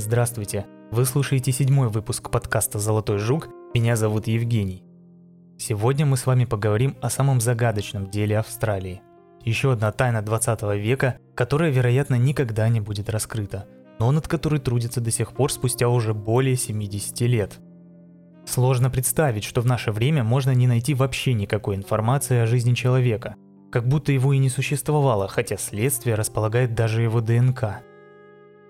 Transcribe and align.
Здравствуйте! 0.00 0.64
Вы 0.92 1.04
слушаете 1.04 1.50
седьмой 1.50 1.88
выпуск 1.88 2.30
подкаста 2.30 2.78
«Золотой 2.78 3.18
жук». 3.18 3.48
Меня 3.74 3.96
зовут 3.96 4.28
Евгений. 4.28 4.84
Сегодня 5.58 6.06
мы 6.06 6.16
с 6.16 6.24
вами 6.24 6.44
поговорим 6.44 6.96
о 7.02 7.10
самом 7.10 7.40
загадочном 7.40 8.08
деле 8.08 8.38
Австралии. 8.38 9.02
Еще 9.42 9.72
одна 9.72 9.90
тайна 9.90 10.22
20 10.22 10.62
века, 10.76 11.18
которая, 11.34 11.72
вероятно, 11.72 12.14
никогда 12.14 12.68
не 12.68 12.80
будет 12.80 13.10
раскрыта, 13.10 13.66
но 13.98 14.12
над 14.12 14.28
которой 14.28 14.60
трудится 14.60 15.00
до 15.00 15.10
сих 15.10 15.32
пор 15.32 15.50
спустя 15.50 15.88
уже 15.88 16.14
более 16.14 16.54
70 16.54 17.20
лет. 17.22 17.58
Сложно 18.46 18.90
представить, 18.90 19.42
что 19.42 19.62
в 19.62 19.66
наше 19.66 19.90
время 19.90 20.22
можно 20.22 20.52
не 20.52 20.68
найти 20.68 20.94
вообще 20.94 21.34
никакой 21.34 21.74
информации 21.74 22.38
о 22.38 22.46
жизни 22.46 22.74
человека, 22.74 23.34
как 23.72 23.88
будто 23.88 24.12
его 24.12 24.32
и 24.32 24.38
не 24.38 24.48
существовало, 24.48 25.26
хотя 25.26 25.56
следствие 25.56 26.14
располагает 26.14 26.76
даже 26.76 27.02
его 27.02 27.20
ДНК– 27.20 27.80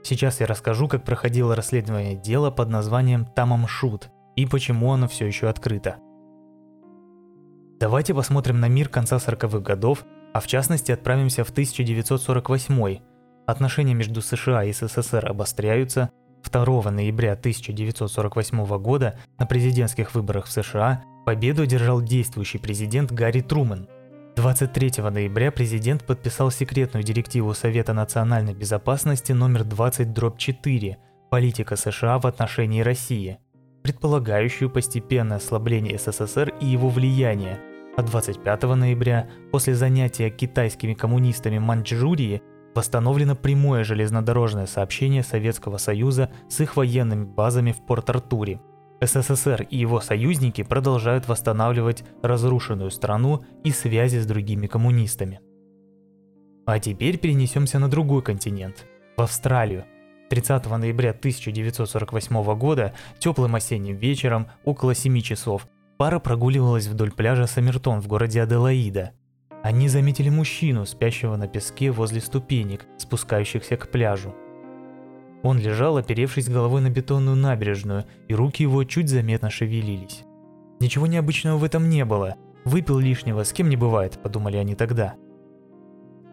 Сейчас 0.08 0.40
я 0.40 0.46
расскажу, 0.46 0.88
как 0.88 1.04
проходило 1.04 1.54
расследование 1.54 2.14
дела 2.14 2.50
под 2.50 2.70
названием 2.70 3.26
Тамам 3.26 3.68
Шут 3.68 4.08
и 4.36 4.46
почему 4.46 4.90
оно 4.90 5.06
все 5.06 5.26
еще 5.26 5.50
открыто. 5.50 5.96
Давайте 7.78 8.14
посмотрим 8.14 8.58
на 8.58 8.68
мир 8.68 8.88
конца 8.88 9.16
40-х 9.16 9.58
годов, 9.58 10.06
а 10.32 10.40
в 10.40 10.46
частности 10.46 10.92
отправимся 10.92 11.44
в 11.44 11.50
1948 11.50 13.00
Отношения 13.46 13.92
между 13.92 14.22
США 14.22 14.64
и 14.64 14.72
СССР 14.72 15.28
обостряются. 15.28 16.08
2 16.50 16.90
ноября 16.90 17.32
1948 17.32 18.78
года 18.78 19.18
на 19.38 19.44
президентских 19.44 20.14
выборах 20.14 20.46
в 20.46 20.50
США 20.50 21.04
победу 21.26 21.64
одержал 21.64 22.00
действующий 22.00 22.56
президент 22.56 23.12
Гарри 23.12 23.42
Трумэн– 23.42 23.90
23 24.38 25.02
ноября 25.10 25.50
президент 25.50 26.04
подписал 26.06 26.52
секретную 26.52 27.02
директиву 27.02 27.54
Совета 27.54 27.92
национальной 27.92 28.54
безопасности 28.54 29.32
номер 29.32 29.62
20-4 29.62 30.94
«Политика 31.28 31.74
США 31.74 32.20
в 32.20 32.26
отношении 32.28 32.80
России», 32.80 33.40
предполагающую 33.82 34.70
постепенное 34.70 35.38
ослабление 35.38 35.98
СССР 35.98 36.54
и 36.60 36.66
его 36.66 36.88
влияния, 36.88 37.58
а 37.96 38.02
25 38.02 38.62
ноября, 38.76 39.28
после 39.50 39.74
занятия 39.74 40.30
китайскими 40.30 40.94
коммунистами 40.94 41.58
Маньчжурии, 41.58 42.40
восстановлено 42.76 43.34
прямое 43.34 43.82
железнодорожное 43.82 44.66
сообщение 44.66 45.24
Советского 45.24 45.78
Союза 45.78 46.30
с 46.48 46.60
их 46.60 46.76
военными 46.76 47.24
базами 47.24 47.72
в 47.72 47.84
Порт-Артуре– 47.84 48.60
СССР 49.00 49.66
и 49.70 49.76
его 49.76 50.00
союзники 50.00 50.62
продолжают 50.62 51.28
восстанавливать 51.28 52.04
разрушенную 52.22 52.90
страну 52.90 53.44
и 53.64 53.70
связи 53.70 54.18
с 54.18 54.26
другими 54.26 54.66
коммунистами. 54.66 55.40
А 56.66 56.78
теперь 56.80 57.18
перенесемся 57.18 57.78
на 57.78 57.88
другой 57.88 58.22
континент, 58.22 58.86
в 59.16 59.22
Австралию. 59.22 59.84
30 60.30 60.66
ноября 60.66 61.10
1948 61.10 62.58
года, 62.58 62.92
теплым 63.18 63.54
осенним 63.54 63.96
вечером, 63.96 64.48
около 64.64 64.94
7 64.94 65.20
часов, 65.22 65.66
пара 65.96 66.18
прогуливалась 66.18 66.86
вдоль 66.86 67.12
пляжа 67.12 67.46
Саммертон 67.46 68.00
в 68.00 68.08
городе 68.08 68.42
Аделаида. 68.42 69.12
Они 69.62 69.88
заметили 69.88 70.28
мужчину, 70.28 70.84
спящего 70.86 71.36
на 71.36 71.48
песке 71.48 71.90
возле 71.90 72.20
ступенек, 72.20 72.86
спускающихся 72.98 73.76
к 73.76 73.90
пляжу. 73.90 74.34
Он 75.42 75.58
лежал, 75.58 75.96
оперевшись 75.96 76.48
головой 76.48 76.80
на 76.80 76.90
бетонную 76.90 77.36
набережную, 77.36 78.06
и 78.26 78.34
руки 78.34 78.62
его 78.62 78.84
чуть 78.84 79.08
заметно 79.08 79.50
шевелились. 79.50 80.24
Ничего 80.80 81.06
необычного 81.06 81.58
в 81.58 81.64
этом 81.64 81.88
не 81.88 82.04
было. 82.04 82.36
Выпил 82.64 82.98
лишнего, 82.98 83.44
с 83.44 83.52
кем 83.52 83.68
не 83.68 83.76
бывает, 83.76 84.18
подумали 84.22 84.56
они 84.56 84.74
тогда. 84.74 85.14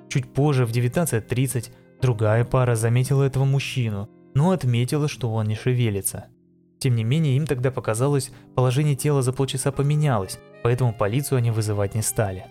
Чуть 0.09 0.31
позже, 0.33 0.65
в 0.65 0.71
19.30, 0.71 1.71
другая 2.01 2.45
пара 2.45 2.75
заметила 2.75 3.23
этого 3.23 3.45
мужчину, 3.45 4.09
но 4.33 4.51
отметила, 4.51 5.07
что 5.07 5.31
он 5.33 5.47
не 5.47 5.55
шевелится. 5.55 6.25
Тем 6.79 6.95
не 6.95 7.03
менее, 7.03 7.37
им 7.37 7.47
тогда 7.47 7.71
показалось, 7.71 8.31
положение 8.55 8.95
тела 8.95 9.21
за 9.21 9.33
полчаса 9.33 9.71
поменялось, 9.71 10.39
поэтому 10.63 10.93
полицию 10.93 11.37
они 11.37 11.51
вызывать 11.51 11.95
не 11.95 12.01
стали. 12.01 12.45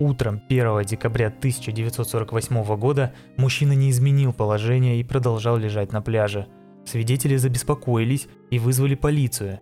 Утром 0.00 0.40
1 0.48 0.84
декабря 0.84 1.26
1948 1.26 2.76
года 2.76 3.12
мужчина 3.36 3.72
не 3.72 3.90
изменил 3.90 4.32
положение 4.32 5.00
и 5.00 5.04
продолжал 5.04 5.56
лежать 5.56 5.92
на 5.92 6.00
пляже. 6.00 6.46
Свидетели 6.86 7.36
забеспокоились 7.36 8.28
и 8.50 8.60
вызвали 8.60 8.94
полицию. 8.94 9.58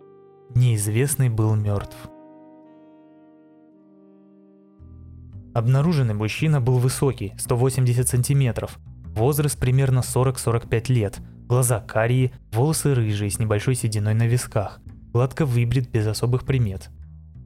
Неизвестный 0.53 1.29
был 1.29 1.55
мертв. 1.55 1.97
Обнаруженный 5.55 6.13
мужчина 6.13 6.61
был 6.61 6.77
высокий, 6.77 7.33
180 7.39 8.07
сантиметров, 8.07 8.77
возраст 9.05 9.59
примерно 9.59 9.99
40-45 9.99 10.93
лет, 10.93 11.19
глаза 11.47 11.79
карие, 11.79 12.31
волосы 12.51 12.93
рыжие 12.93 13.31
с 13.31 13.39
небольшой 13.39 13.73
сединой 13.73 14.13
на 14.13 14.27
висках, 14.27 14.79
гладко 15.11 15.47
выбрит 15.47 15.89
без 15.89 16.05
особых 16.05 16.45
примет– 16.45 16.91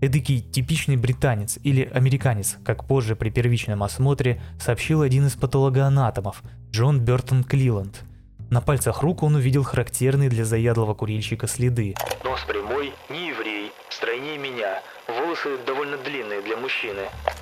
Эдакий 0.01 0.41
типичный 0.41 0.97
британец 0.97 1.59
или 1.61 1.83
американец, 1.83 2.57
как 2.65 2.85
позже 2.85 3.15
при 3.15 3.29
первичном 3.29 3.83
осмотре 3.83 4.41
сообщил 4.59 5.03
один 5.03 5.27
из 5.27 5.33
патологоанатомов, 5.33 6.41
Джон 6.71 6.99
Бертон 6.99 7.43
Клиланд. 7.43 8.01
На 8.49 8.61
пальцах 8.61 9.03
рук 9.03 9.21
он 9.21 9.35
увидел 9.35 9.61
характерные 9.61 10.27
для 10.27 10.43
заядлого 10.43 10.95
курильщика 10.95 11.45
следы. 11.45 11.93
Нос 12.23 12.39
прямой, 12.47 12.93
не 13.11 13.27
еврей, 13.27 13.71
стройнее 13.91 14.39
меня, 14.39 14.81
волосы 15.07 15.63
довольно 15.67 15.97
длинные 15.97 16.41
для 16.41 16.57
мужчины. 16.57 17.01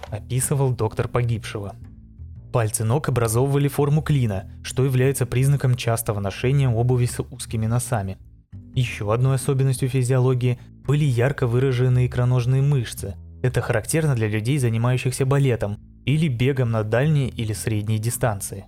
Описывал 0.10 0.72
доктор 0.72 1.08
погибшего. 1.08 1.78
Пальцы 2.52 2.84
ног 2.84 3.08
образовывали 3.08 3.70
форму 3.70 4.02
клина, 4.02 4.52
что 4.64 4.84
является 4.84 5.26
признаком 5.26 5.76
частого 5.76 6.20
ношения 6.20 6.68
обуви 6.68 7.06
с 7.06 7.22
узкими 7.22 7.68
носами. 7.68 8.18
Еще 8.74 9.12
одной 9.14 9.36
особенностью 9.36 9.90
физиологии 9.90 10.60
были 10.86 11.06
ярко 11.06 11.48
выраженные 11.48 12.08
икроножные 12.08 12.62
мышцы. 12.62 13.16
Это 13.42 13.62
характерно 13.62 14.16
для 14.16 14.28
людей, 14.28 14.58
занимающихся 14.58 15.26
балетом 15.26 15.78
или 16.06 16.28
бегом 16.28 16.72
на 16.72 16.84
дальние 16.84 17.30
или 17.30 17.54
средние 17.54 18.00
дистанции. 18.00 18.66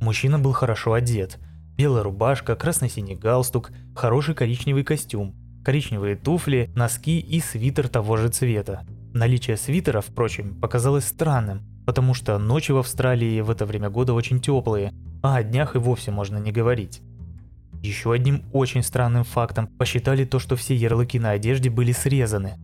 Мужчина 0.00 0.38
был 0.38 0.52
хорошо 0.52 0.92
одет. 0.92 1.38
Белая 1.76 2.02
рубашка, 2.02 2.56
красно-синий 2.56 3.14
галстук, 3.14 3.70
хороший 3.94 4.34
коричневый 4.34 4.84
костюм, 4.84 5.34
коричневые 5.64 6.16
туфли, 6.16 6.70
носки 6.74 7.18
и 7.18 7.40
свитер 7.40 7.88
того 7.88 8.16
же 8.16 8.28
цвета. 8.28 8.86
Наличие 9.14 9.56
свитера, 9.56 10.00
впрочем, 10.00 10.60
показалось 10.60 11.04
странным, 11.04 11.62
потому 11.86 12.14
что 12.14 12.38
ночи 12.38 12.72
в 12.72 12.78
Австралии 12.78 13.40
в 13.40 13.50
это 13.50 13.64
время 13.64 13.90
года 13.90 14.12
очень 14.12 14.40
теплые, 14.40 14.92
а 15.22 15.36
о 15.36 15.42
днях 15.42 15.74
и 15.74 15.78
вовсе 15.78 16.10
можно 16.10 16.38
не 16.38 16.52
говорить. 16.52 17.00
Еще 17.82 18.12
одним 18.12 18.44
очень 18.52 18.82
странным 18.82 19.24
фактом 19.24 19.66
посчитали 19.66 20.24
то, 20.24 20.38
что 20.38 20.56
все 20.56 20.74
ярлыки 20.74 21.18
на 21.18 21.30
одежде 21.30 21.70
были 21.70 21.92
срезаны. 21.92 22.54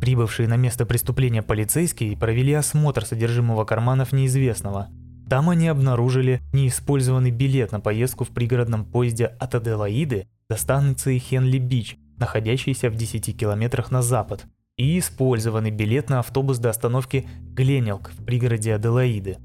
Прибывшие 0.00 0.48
на 0.48 0.56
место 0.56 0.86
преступления 0.86 1.42
полицейские 1.42 2.16
провели 2.16 2.52
осмотр 2.54 3.04
содержимого 3.04 3.64
карманов 3.64 4.12
неизвестного. 4.12 4.88
Там 5.28 5.48
они 5.48 5.68
обнаружили 5.68 6.42
неиспользованный 6.52 7.30
билет 7.30 7.72
на 7.72 7.80
поездку 7.80 8.24
в 8.24 8.30
пригородном 8.30 8.84
поезде 8.84 9.26
от 9.26 9.54
Аделаиды 9.54 10.26
до 10.48 10.56
станции 10.56 11.18
Хенли-Бич, 11.18 11.96
находящейся 12.18 12.90
в 12.90 12.96
10 12.96 13.38
километрах 13.38 13.90
на 13.90 14.02
запад, 14.02 14.46
и 14.76 14.98
использованный 14.98 15.70
билет 15.70 16.10
на 16.10 16.18
автобус 16.18 16.58
до 16.58 16.70
остановки 16.70 17.28
Гленелк 17.52 18.10
в 18.10 18.24
пригороде 18.24 18.74
Аделаиды. 18.74 19.38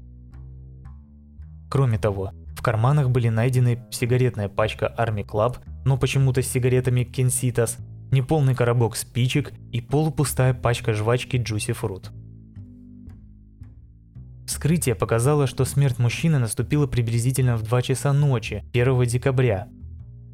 Кроме 1.70 1.98
того, 1.98 2.32
в 2.58 2.60
карманах 2.60 3.10
были 3.10 3.28
найдены 3.28 3.86
сигаретная 3.92 4.48
пачка 4.48 4.92
Army 4.98 5.24
Club, 5.24 5.58
но 5.84 5.96
почему-то 5.96 6.42
с 6.42 6.48
сигаретами 6.48 7.04
Кенситас, 7.04 7.78
неполный 8.10 8.56
коробок 8.56 8.96
спичек 8.96 9.52
и 9.70 9.80
полупустая 9.80 10.54
пачка 10.54 10.92
жвачки 10.92 11.36
Juicy 11.36 11.78
Fruit. 11.80 12.08
Вскрытие 14.44 14.96
показало, 14.96 15.46
что 15.46 15.64
смерть 15.64 16.00
мужчины 16.00 16.40
наступила 16.40 16.88
приблизительно 16.88 17.56
в 17.56 17.62
2 17.62 17.82
часа 17.82 18.12
ночи, 18.12 18.64
1 18.72 19.04
декабря. 19.04 19.68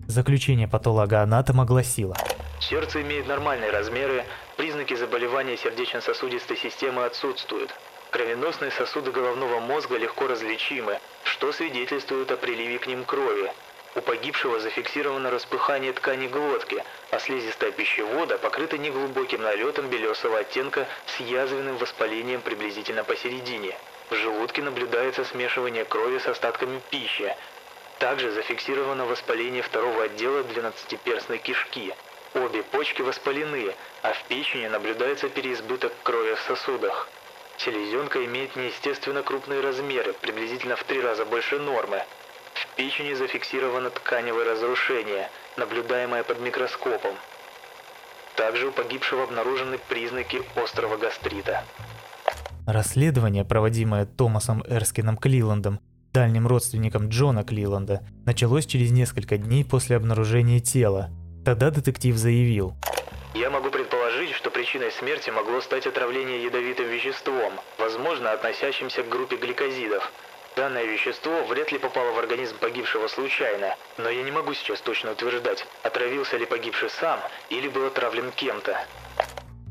Заключение 0.06 0.66
патолога-анатома 0.66 1.66
гласило. 1.66 2.16
Сердце 2.58 3.02
имеет 3.02 3.28
нормальные 3.28 3.70
размеры, 3.70 4.25
признаки 4.56 4.96
заболевания 4.96 5.58
сердечно-сосудистой 5.58 6.56
системы 6.56 7.04
отсутствуют. 7.04 7.69
Кровеносные 8.10 8.70
сосуды 8.70 9.12
головного 9.12 9.60
мозга 9.60 9.99
легко 9.99 10.26
различимы, 10.26 11.00
что 11.44 11.52
свидетельствует 11.52 12.31
о 12.31 12.38
приливе 12.38 12.79
к 12.79 12.87
ним 12.87 13.05
крови. 13.05 13.52
У 13.94 14.00
погибшего 14.00 14.61
зафиксировано 14.61 15.31
распыхание 15.31 15.93
ткани 15.93 16.26
глотки, 16.26 16.82
а 17.11 17.19
слизистая 17.19 17.70
пищевода 17.70 18.38
покрыта 18.38 18.79
неглубоким 18.79 19.43
налетом 19.43 19.88
белесого 19.91 20.38
оттенка 20.38 20.88
с 21.05 21.20
язвенным 21.20 21.76
воспалением 21.76 22.41
приблизительно 22.41 23.05
посередине. 23.05 23.76
В 24.08 24.14
желудке 24.14 24.62
наблюдается 24.62 25.26
смешивание 25.26 25.85
крови 25.85 26.19
с 26.19 26.26
остатками 26.26 26.81
пищи. 26.88 27.37
Также 27.99 28.31
зафиксировано 28.31 29.05
воспаление 29.05 29.61
второго 29.61 30.05
отдела 30.05 30.44
двенадцатиперстной 30.44 31.37
кишки. 31.37 31.94
Обе 32.32 32.62
почки 32.62 33.02
воспалены, 33.02 33.75
а 34.00 34.14
в 34.14 34.25
печени 34.25 34.69
наблюдается 34.69 35.29
переизбыток 35.29 35.93
крови 36.05 36.37
в 36.37 36.40
сосудах. 36.40 37.06
Селезенка 37.58 38.24
имеет 38.24 38.56
неестественно 38.56 39.22
крупные 39.22 39.60
размеры, 39.60 40.12
приблизительно 40.12 40.76
в 40.76 40.84
три 40.84 41.00
раза 41.00 41.24
больше 41.24 41.58
нормы. 41.58 42.02
В 42.54 42.76
печени 42.76 43.14
зафиксировано 43.14 43.90
тканевое 43.90 44.44
разрушение, 44.44 45.28
наблюдаемое 45.56 46.24
под 46.24 46.40
микроскопом. 46.40 47.14
Также 48.36 48.68
у 48.68 48.72
погибшего 48.72 49.24
обнаружены 49.24 49.78
признаки 49.88 50.42
острого 50.56 50.96
гастрита. 50.96 51.64
Расследование, 52.66 53.44
проводимое 53.44 54.06
Томасом 54.06 54.62
Эрскином 54.66 55.16
Клиландом, 55.16 55.80
дальним 56.12 56.46
родственником 56.46 57.08
Джона 57.08 57.44
Клиланда, 57.44 58.00
началось 58.24 58.66
через 58.66 58.90
несколько 58.90 59.36
дней 59.36 59.64
после 59.64 59.96
обнаружения 59.96 60.60
тела. 60.60 61.10
Тогда 61.44 61.70
детектив 61.70 62.16
заявил. 62.16 62.74
Я 63.34 63.50
могу 63.50 63.68
причиной 64.64 64.93
смерти 64.93 65.28
могло 65.28 65.61
стать 65.61 65.87
отравление 65.87 66.43
ядовитым 66.43 66.87
веществом, 66.87 67.52
возможно, 67.78 68.32
относящимся 68.32 69.02
к 69.02 69.08
группе 69.11 69.37
гликозидов– 69.37 70.11
Данное 70.56 70.84
вещество 70.84 71.44
вряд 71.50 71.72
ли 71.72 71.81
попало 71.81 72.12
в 72.12 72.19
организм 72.20 72.55
погибшего 72.61 73.08
случайно, 73.08 73.75
но 73.99 74.08
я 74.08 74.22
не 74.22 74.31
могу 74.31 74.55
сейчас 74.55 74.81
точно 74.81 75.11
утверждать, 75.11 75.66
отравился 75.82 76.37
ли 76.37 76.46
погибший 76.46 76.88
сам 76.90 77.19
или 77.50 77.66
был 77.69 77.87
отравлен 77.87 78.31
кем-то. 78.31 78.76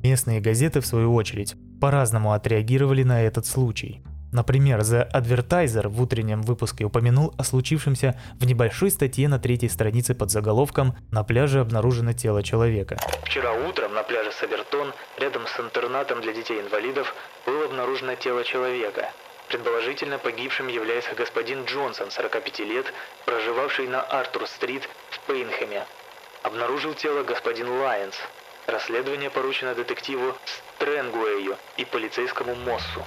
Местные 0.04 0.42
газеты, 0.42 0.82
в 0.82 0.86
свою 0.86 1.16
очередь, 1.16 1.56
по-разному 1.80 2.34
отреагировали 2.34 3.04
на 3.04 3.24
этот 3.24 3.46
случай. 3.46 4.04
Например, 4.34 4.80
The 4.80 5.08
Advertiser 5.14 5.88
в 5.88 6.02
утреннем 6.02 6.42
выпуске 6.42 6.86
упомянул 6.86 7.36
о 7.38 7.44
случившемся 7.44 8.20
в 8.40 8.46
небольшой 8.46 8.90
статье 8.90 9.28
на 9.28 9.38
третьей 9.38 9.70
странице 9.70 10.16
под 10.16 10.32
заголовком 10.32 10.96
«На 11.12 11.24
пляже 11.24 11.60
обнаружено 11.60 12.14
тело 12.14 12.42
человека». 12.42 12.98
Вчера 13.26 13.54
утром 13.54 13.94
на 13.94 14.02
пляже 14.02 14.32
Сабертон, 14.32 14.92
рядом 15.20 15.46
с 15.46 15.60
интернатом 15.60 16.22
для 16.22 16.34
детей-инвалидов, 16.34 17.14
было 17.46 17.66
обнаружено 17.66 18.16
тело 18.16 18.44
человека. 18.44 19.12
Предположительно, 19.50 20.18
погибшим 20.18 20.68
является 20.68 21.14
господин 21.14 21.66
Джонсон, 21.66 22.10
45 22.10 22.60
лет, 22.62 22.92
проживавший 23.28 23.88
на 23.88 24.02
Артур-стрит 24.02 24.90
в 25.12 25.20
Пейнхэме. 25.28 25.86
Обнаружил 26.42 26.96
тело 26.96 27.22
господин 27.22 27.70
Лайенс. 27.70 28.16
Расследование 28.66 29.30
поручено 29.30 29.76
детективу 29.76 30.34
Стрэнгуэю 30.78 31.56
и 31.78 31.86
полицейскому 31.86 32.56
Моссу. 32.56 33.06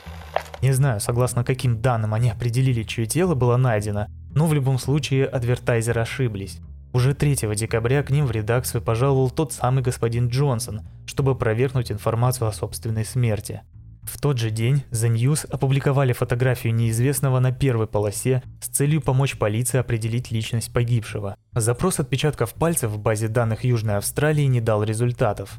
Не 0.63 0.73
знаю, 0.73 1.01
согласно 1.01 1.45
каким 1.45 1.81
данным 1.81 2.15
они 2.15 2.31
определили, 2.31 2.83
чье 2.83 3.07
тело 3.07 3.35
было 3.35 3.57
найдено, 3.57 4.07
но 4.31 4.47
в 4.47 4.55
любом 4.55 4.79
случае 4.79 5.27
адвертайзеры 5.27 6.01
ошиблись. 6.01 6.59
Уже 6.93 7.15
3 7.15 7.55
декабря 7.55 8.03
к 8.03 8.11
ним 8.11 8.27
в 8.27 8.31
редакцию 8.31 8.81
пожаловал 8.81 9.31
тот 9.31 9.53
самый 9.53 9.83
господин 9.83 10.29
Джонсон, 10.29 10.81
чтобы 11.05 11.35
провернуть 11.35 11.93
информацию 11.93 12.49
о 12.49 12.53
собственной 12.53 13.05
смерти. 13.05 13.63
В 14.03 14.21
тот 14.21 14.39
же 14.39 14.51
день 14.51 14.85
The 14.93 15.13
News 15.13 15.47
опубликовали 15.51 16.13
фотографию 16.13 16.73
неизвестного 16.75 17.41
на 17.41 17.51
первой 17.51 17.89
полосе 17.89 18.43
с 18.63 18.69
целью 18.69 19.03
помочь 19.03 19.37
полиции 19.37 19.79
определить 19.79 20.31
личность 20.31 20.73
погибшего. 20.73 21.37
Запрос 21.53 21.99
отпечатков 21.99 22.55
пальцев 22.55 22.93
в 22.93 22.99
базе 22.99 23.29
данных 23.29 23.65
Южной 23.65 23.97
Австралии 23.97 24.45
не 24.45 24.61
дал 24.61 24.85
результатов. 24.85 25.59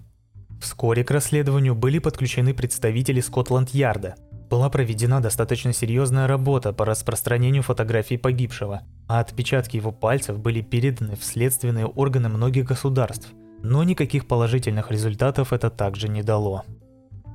Вскоре 0.62 1.04
к 1.04 1.12
расследованию 1.12 1.76
были 1.76 2.00
подключены 2.00 2.54
представители 2.54 3.20
Скотланд-Ярда. 3.20 4.16
Была 4.50 4.70
проведена 4.70 5.22
достаточно 5.22 5.74
серьезная 5.74 6.26
работа 6.26 6.72
по 6.72 6.86
распространению 6.86 7.64
фотографий 7.64 8.18
погибшего, 8.18 8.84
а 9.08 9.20
отпечатки 9.20 9.76
его 9.76 9.92
пальцев 9.92 10.40
были 10.40 10.62
переданы 10.62 11.18
в 11.18 11.24
следственные 11.26 11.86
органы 11.86 12.30
многих 12.30 12.66
государств. 12.66 13.30
Но 13.62 13.84
никаких 13.84 14.28
положительных 14.28 14.90
результатов 14.90 15.52
это 15.52 15.70
также 15.70 16.08
не 16.08 16.24
дало. 16.24 16.64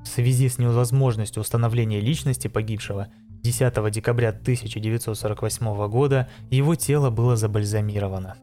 В 0.05 0.09
связи 0.09 0.49
с 0.49 0.59
невозможностью 0.59 1.43
установления 1.43 2.01
личности 2.01 2.49
погибшего, 2.49 3.09
10 3.43 3.91
декабря 3.91 4.31
1948 4.31 5.89
года 5.89 6.29
его 6.51 6.75
тело 6.77 7.11
было 7.11 7.37
забальзамировано. 7.37 8.37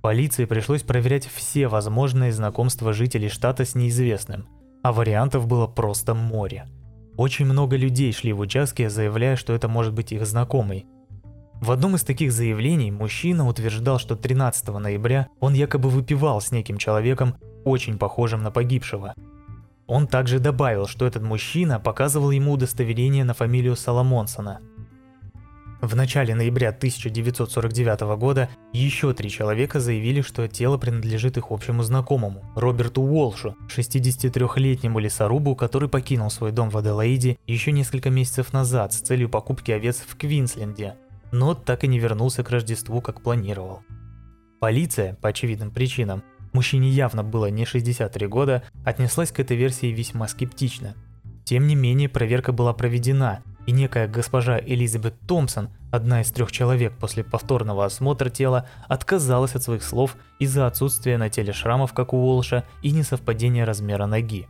Полиции 0.00 0.44
пришлось 0.46 0.82
проверять 0.82 1.26
все 1.26 1.68
возможные 1.68 2.32
знакомства 2.32 2.92
жителей 2.92 3.28
штата 3.28 3.64
с 3.64 3.74
неизвестным, 3.74 4.46
а 4.82 4.92
вариантов 4.92 5.46
было 5.46 5.66
просто 5.66 6.14
море. 6.14 6.66
Очень 7.18 7.44
много 7.44 7.76
людей 7.76 8.10
шли 8.14 8.32
в 8.32 8.40
участке, 8.40 8.88
заявляя, 8.88 9.36
что 9.36 9.52
это 9.52 9.68
может 9.68 9.92
быть 9.92 10.12
их 10.12 10.24
знакомый. 10.24 10.86
В 11.60 11.70
одном 11.70 11.96
из 11.96 12.02
таких 12.02 12.32
заявлений 12.32 12.90
мужчина 12.90 13.46
утверждал, 13.46 13.98
что 13.98 14.16
13 14.16 14.68
ноября 14.68 15.28
он 15.38 15.52
якобы 15.52 15.90
выпивал 15.90 16.40
с 16.40 16.50
неким 16.50 16.78
человеком, 16.78 17.34
очень 17.66 17.98
похожим 17.98 18.42
на 18.42 18.50
погибшего– 18.50 19.14
он 19.88 20.06
также 20.06 20.38
добавил, 20.38 20.86
что 20.86 21.06
этот 21.06 21.22
мужчина 21.22 21.80
показывал 21.80 22.30
ему 22.30 22.52
удостоверение 22.52 23.24
на 23.24 23.32
фамилию 23.32 23.74
Соломонсона. 23.74 24.60
В 25.80 25.94
начале 25.94 26.34
ноября 26.34 26.70
1949 26.70 28.00
года 28.18 28.48
еще 28.72 29.14
три 29.14 29.30
человека 29.30 29.78
заявили, 29.78 30.22
что 30.22 30.48
тело 30.48 30.76
принадлежит 30.76 31.36
их 31.36 31.52
общему 31.52 31.84
знакомому, 31.84 32.42
Роберту 32.56 33.00
Уолшу, 33.00 33.54
63-летнему 33.68 34.98
лесорубу, 34.98 35.54
который 35.54 35.88
покинул 35.88 36.30
свой 36.30 36.50
дом 36.50 36.70
в 36.70 36.76
Аделаиде 36.76 37.38
еще 37.46 37.70
несколько 37.70 38.10
месяцев 38.10 38.52
назад 38.52 38.92
с 38.92 38.98
целью 38.98 39.28
покупки 39.28 39.70
овец 39.70 40.02
в 40.04 40.16
Квинсленде, 40.16 40.96
но 41.30 41.54
так 41.54 41.84
и 41.84 41.86
не 41.86 42.00
вернулся 42.00 42.42
к 42.42 42.50
Рождеству, 42.50 43.00
как 43.00 43.20
планировал. 43.20 43.82
Полиция, 44.58 45.14
по 45.14 45.28
очевидным 45.28 45.70
причинам, 45.70 46.24
мужчине 46.52 46.88
явно 46.90 47.22
было 47.22 47.50
не 47.50 47.64
63 47.64 48.26
года, 48.26 48.64
отнеслась 48.84 49.30
к 49.30 49.38
этой 49.38 49.56
версии 49.56 49.92
весьма 49.92 50.26
скептично. 50.26 50.96
Тем 51.44 51.68
не 51.68 51.76
менее, 51.76 52.08
проверка 52.08 52.52
была 52.52 52.74
проведена, 52.74 53.44
и 53.68 53.70
некая 53.70 54.08
госпожа 54.08 54.58
Элизабет 54.58 55.14
Томпсон, 55.26 55.68
одна 55.92 56.22
из 56.22 56.30
трех 56.30 56.50
человек 56.50 56.94
после 56.98 57.22
повторного 57.22 57.84
осмотра 57.84 58.30
тела, 58.30 58.66
отказалась 58.88 59.54
от 59.54 59.62
своих 59.62 59.82
слов 59.82 60.16
из-за 60.38 60.66
отсутствия 60.66 61.18
на 61.18 61.28
теле 61.28 61.52
шрамов, 61.52 61.92
как 61.92 62.14
у 62.14 62.16
Уолша, 62.16 62.64
и 62.80 62.92
несовпадения 62.92 63.66
размера 63.66 64.06
ноги. 64.06 64.48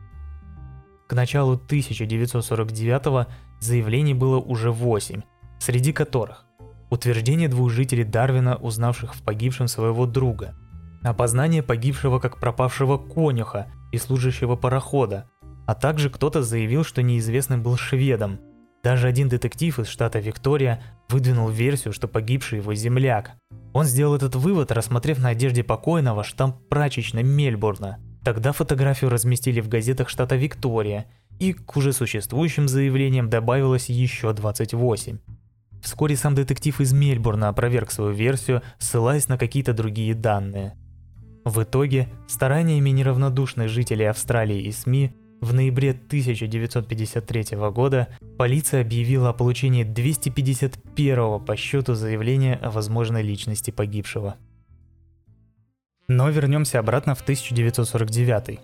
К 1.09 1.15
началу 1.15 1.55
1949 1.55 3.27
заявлений 3.59 4.15
было 4.15 4.39
уже 4.39 4.71
8, 4.71 5.23
среди 5.59 5.93
которых 5.93 6.45
утверждение 6.89 7.49
двух 7.49 7.71
жителей 7.73 8.05
Дарвина, 8.05 8.55
узнавших 8.55 9.17
в 9.17 9.23
погибшем 9.25 9.67
своего 9.67 10.07
друга– 10.07 10.55
опознание 11.03 11.65
погибшего 11.65 12.21
как 12.21 12.39
пропавшего 12.39 12.99
конюха 12.99 13.67
и 13.91 13.99
служащего 13.99 14.55
парохода, 14.55 15.29
а 15.67 15.75
также 15.75 16.09
кто-то 16.09 16.45
заявил, 16.45 16.85
что 16.85 17.03
неизвестный 17.03 17.59
был 17.59 17.77
шведом. 17.77 18.39
Даже 18.83 19.09
один 19.09 19.29
детектив 19.29 19.79
из 19.79 19.89
штата 19.89 20.19
Виктория 20.19 20.83
выдвинул 21.09 21.49
версию, 21.49 21.93
что 21.93 22.09
погибший 22.09 22.59
его 22.59 22.75
земляк. 22.75 23.33
Он 23.73 23.85
сделал 23.85 24.15
этот 24.15 24.35
вывод, 24.37 24.73
рассмотрев 24.73 25.19
на 25.19 25.31
одежде 25.31 25.65
покойного 25.65 26.25
штамп 26.25 26.57
прачечной 26.69 27.23
Мельбурна. 27.23 27.99
Тогда 28.25 28.53
фотографию 28.53 29.11
разместили 29.11 29.61
в 29.61 29.69
газетах 29.69 30.09
штата 30.09 30.37
Виктория, 30.37 31.07
и 31.39 31.53
к 31.53 31.77
уже 31.77 31.93
существующим 31.93 32.69
заявлениям 32.69 33.31
добавилось 33.31 33.89
еще 33.89 34.33
28. 34.33 35.19
Вскоре 35.83 36.17
сам 36.17 36.35
детектив 36.35 36.81
из 36.81 36.93
Мельбурна 36.93 37.49
опроверг 37.49 37.91
свою 37.91 38.13
версию, 38.13 38.63
ссылаясь 38.79 39.29
на 39.29 39.39
какие-то 39.39 39.73
другие 39.73 40.15
данные– 40.15 40.77
в 41.49 41.63
итоге, 41.63 42.09
стараниями 42.27 42.91
неравнодушных 42.91 43.71
жителей 43.71 44.05
Австралии 44.05 44.61
и 44.61 44.71
СМИ, 44.71 45.13
в 45.41 45.55
ноябре 45.55 45.91
1953 45.91 47.57
года 47.71 48.09
полиция 48.37 48.81
объявила 48.83 49.31
о 49.31 49.33
получении 49.33 49.85
251 49.85 51.41
по 51.45 51.57
счету 51.57 51.95
заявления 51.95 52.57
о 52.57 52.71
возможной 52.71 53.23
личности 53.23 53.71
погибшего. 53.71 54.37
Но 56.09 56.31
вернемся 56.31 56.79
обратно 56.79 57.15
в 57.15 57.21
1949. 57.21 58.61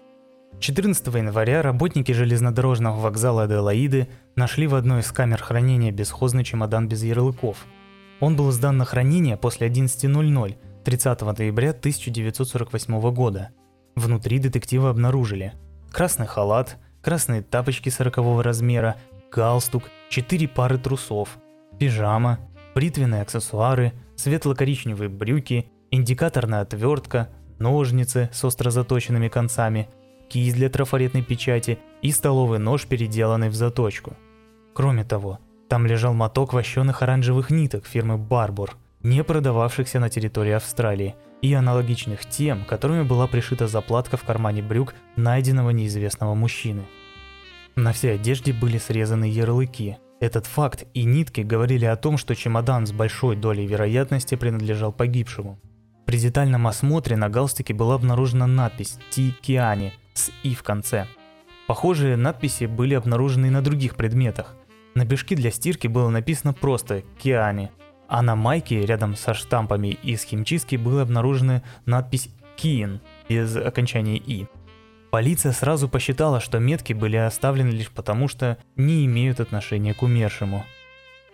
14 0.60 1.06
января 1.08 1.62
работники 1.62 2.12
железнодорожного 2.12 3.00
вокзала 3.00 3.42
Аделаиды 3.42 4.08
нашли 4.34 4.66
в 4.66 4.74
одной 4.74 5.00
из 5.00 5.12
камер 5.12 5.42
хранения 5.42 5.92
бесхозный 5.92 6.44
чемодан 6.44 6.88
без 6.88 7.02
ярлыков. 7.02 7.66
Он 8.20 8.36
был 8.36 8.50
сдан 8.50 8.78
на 8.78 8.84
хранение 8.84 9.36
после 9.36 9.68
11.00, 9.68 10.56
30 10.84 11.20
ноября 11.20 11.70
1948 11.70 13.12
года. 13.12 13.50
Внутри 13.94 14.38
детектива 14.38 14.90
обнаружили 14.90 15.52
красный 15.94 16.26
халат, 16.26 16.76
красные 17.02 17.40
тапочки 17.40 17.88
40 17.88 18.42
размера, 18.42 18.96
галстук, 19.30 19.84
4 20.10 20.48
пары 20.48 20.76
трусов, 20.76 21.38
пижама, 21.78 22.40
бритвенные 22.74 23.22
аксессуары, 23.22 23.92
светло-коричневые 24.16 25.08
брюки, 25.08 25.70
индикаторная 25.92 26.62
отвертка, 26.62 27.28
ножницы 27.60 28.28
с 28.32 28.44
остро 28.44 28.70
заточенными 28.70 29.28
концами, 29.28 29.88
кисть 30.28 30.56
для 30.56 30.68
трафаретной 30.68 31.22
печати 31.22 31.78
и 32.02 32.10
столовый 32.10 32.58
нож, 32.58 32.86
переделанный 32.86 33.48
в 33.48 33.54
заточку. 33.54 34.14
Кроме 34.74 35.04
того, 35.04 35.38
там 35.68 35.86
лежал 35.86 36.12
моток 36.12 36.52
вощеных 36.52 37.02
оранжевых 37.02 37.50
ниток 37.50 37.86
фирмы 37.86 38.18
Барбур– 38.18 38.76
не 39.04 39.22
продававшихся 39.22 40.00
на 40.00 40.08
территории 40.08 40.52
Австралии, 40.52 41.14
и 41.44 41.52
аналогичных 41.52 42.24
тем, 42.24 42.64
которыми 42.64 43.02
была 43.02 43.26
пришита 43.26 43.66
заплатка 43.66 44.16
в 44.16 44.24
кармане 44.24 44.62
брюк 44.62 44.94
найденного 45.16 45.70
неизвестного 45.70 46.34
мужчины. 46.34 46.84
На 47.76 47.92
всей 47.92 48.14
одежде 48.14 48.54
были 48.54 48.78
срезаны 48.78 49.26
ярлыки. 49.26 49.98
Этот 50.20 50.46
факт 50.46 50.84
и 50.94 51.04
нитки 51.04 51.42
говорили 51.42 51.84
о 51.84 51.96
том, 51.96 52.16
что 52.16 52.34
чемодан 52.34 52.86
с 52.86 52.92
большой 52.92 53.36
долей 53.36 53.66
вероятности 53.66 54.36
принадлежал 54.36 54.90
погибшему. 54.90 55.60
При 56.06 56.16
детальном 56.16 56.66
осмотре 56.66 57.14
на 57.14 57.28
галстуке 57.28 57.74
была 57.74 57.96
обнаружена 57.96 58.46
надпись 58.46 58.98
«Ти 59.10 59.34
Киани» 59.42 59.92
с 60.14 60.30
«И» 60.44 60.54
в 60.54 60.62
конце. 60.62 61.08
Похожие 61.66 62.16
надписи 62.16 62.64
были 62.64 62.94
обнаружены 62.94 63.46
и 63.48 63.50
на 63.50 63.60
других 63.60 63.96
предметах. 63.96 64.54
На 64.94 65.04
бешке 65.04 65.36
для 65.36 65.50
стирки 65.50 65.88
было 65.88 66.08
написано 66.08 66.54
просто 66.54 67.02
«Киани», 67.22 67.70
а 68.08 68.22
на 68.22 68.36
майке 68.36 68.84
рядом 68.84 69.16
со 69.16 69.34
штампами 69.34 69.88
из 70.02 70.22
химчистки 70.22 70.76
была 70.76 71.02
обнаружена 71.02 71.62
надпись 71.86 72.28
«Киин» 72.56 73.00
без 73.28 73.56
окончания 73.56 74.16
«и». 74.16 74.46
Полиция 75.10 75.52
сразу 75.52 75.88
посчитала, 75.88 76.40
что 76.40 76.58
метки 76.58 76.92
были 76.92 77.16
оставлены 77.16 77.70
лишь 77.70 77.90
потому, 77.90 78.26
что 78.26 78.58
не 78.74 79.06
имеют 79.06 79.38
отношения 79.38 79.94
к 79.94 80.02
умершему. 80.02 80.64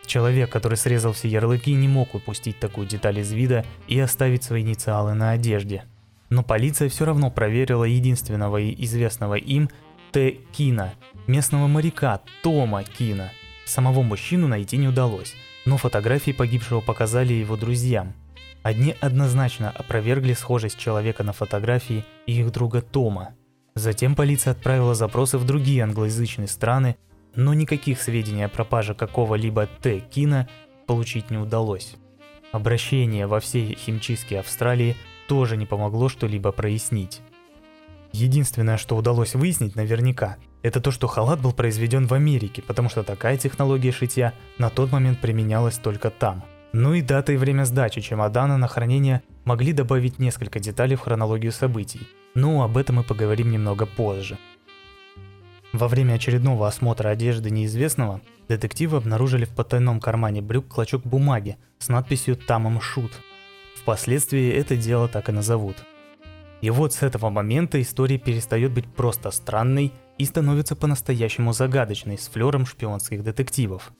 Человек, 0.04 0.50
который 0.50 0.76
срезал 0.76 1.12
все 1.12 1.28
ярлыки, 1.28 1.72
не 1.72 1.88
мог 1.88 2.14
упустить 2.14 2.58
такую 2.58 2.86
деталь 2.86 3.20
из 3.20 3.32
вида 3.32 3.64
и 3.88 3.98
оставить 3.98 4.44
свои 4.44 4.62
инициалы 4.62 5.14
на 5.14 5.30
одежде. 5.30 5.84
Но 6.28 6.42
полиция 6.42 6.88
все 6.88 7.04
равно 7.06 7.30
проверила 7.30 7.84
единственного 7.84 8.70
известного 8.70 9.36
им 9.36 9.70
Т. 10.12 10.32
Кина, 10.52 10.92
местного 11.26 11.66
моряка 11.66 12.20
Тома 12.42 12.84
Кина. 12.84 13.30
Самого 13.64 14.02
мужчину 14.02 14.48
найти 14.48 14.76
не 14.76 14.88
удалось, 14.88 15.34
но 15.64 15.76
фотографии 15.76 16.32
погибшего 16.32 16.80
показали 16.80 17.32
его 17.32 17.56
друзьям. 17.56 18.14
Одни 18.62 18.94
однозначно 19.00 19.70
опровергли 19.70 20.32
схожесть 20.34 20.78
человека 20.78 21.24
на 21.24 21.32
фотографии 21.32 22.04
и 22.26 22.40
их 22.40 22.52
друга 22.52 22.82
Тома– 22.82 23.34
Затем 23.74 24.14
полиция 24.14 24.52
отправила 24.52 24.94
запросы 24.94 25.38
в 25.38 25.44
другие 25.44 25.82
англоязычные 25.84 26.48
страны, 26.48 26.96
но 27.34 27.54
никаких 27.54 28.02
сведений 28.02 28.42
о 28.44 28.48
пропаже 28.48 28.94
какого-либо 28.94 29.66
Т. 29.66 30.00
Кина 30.00 30.48
получить 30.86 31.30
не 31.30 31.38
удалось. 31.38 31.94
Обращение 32.52 33.26
во 33.26 33.38
все 33.38 33.74
химчистки 33.74 34.34
Австралии 34.34 34.96
тоже 35.28 35.56
не 35.56 35.66
помогло 35.66 36.08
что-либо 36.08 36.50
прояснить. 36.50 37.20
Единственное, 38.12 38.76
что 38.76 38.96
удалось 38.96 39.34
выяснить 39.34 39.76
наверняка, 39.76 40.36
это 40.62 40.80
то, 40.80 40.90
что 40.90 41.06
халат 41.06 41.40
был 41.40 41.52
произведен 41.52 42.06
в 42.06 42.14
Америке, 42.14 42.62
потому 42.62 42.88
что 42.88 43.02
такая 43.02 43.36
технология 43.36 43.92
шитья 43.92 44.34
на 44.58 44.70
тот 44.70 44.92
момент 44.92 45.20
применялась 45.20 45.78
только 45.78 46.10
там. 46.10 46.44
Ну 46.72 46.94
и 46.94 47.02
дата 47.02 47.32
и 47.32 47.36
время 47.36 47.64
сдачи 47.64 48.00
чемодана 48.00 48.58
на 48.58 48.68
хранение 48.68 49.22
могли 49.44 49.72
добавить 49.72 50.18
несколько 50.18 50.60
деталей 50.60 50.96
в 50.96 51.00
хронологию 51.00 51.52
событий– 51.52 52.06
но 52.34 52.62
об 52.62 52.76
этом 52.76 52.96
мы 52.96 53.02
поговорим 53.02 53.50
немного 53.50 53.86
позже. 53.86 54.38
Во 55.72 55.88
время 55.88 56.14
очередного 56.14 56.66
осмотра 56.66 57.10
одежды 57.10 57.50
неизвестного, 57.50 58.20
детективы 58.48 58.96
обнаружили 58.96 59.44
в 59.44 59.50
потайном 59.50 60.00
кармане 60.00 60.42
брюк 60.42 60.68
клочок 60.68 61.02
бумаги 61.02 61.56
с 61.78 61.88
надписью 61.88 62.36
«Тамом 62.36 62.80
Шут». 62.80 63.12
Впоследствии 63.76 64.50
это 64.50 64.76
дело 64.76 65.08
так 65.08 65.28
и 65.28 65.32
назовут. 65.32 65.76
И 66.60 66.70
вот 66.70 66.92
с 66.92 67.02
этого 67.02 67.30
момента 67.30 67.80
история 67.80 68.18
перестает 68.18 68.72
быть 68.72 68.86
просто 68.86 69.30
странной 69.30 69.92
и 70.18 70.24
становится 70.24 70.76
по-настоящему 70.76 71.52
загадочной 71.52 72.18
с 72.18 72.28
флером 72.28 72.66
шпионских 72.66 73.24
детективов. 73.24 73.92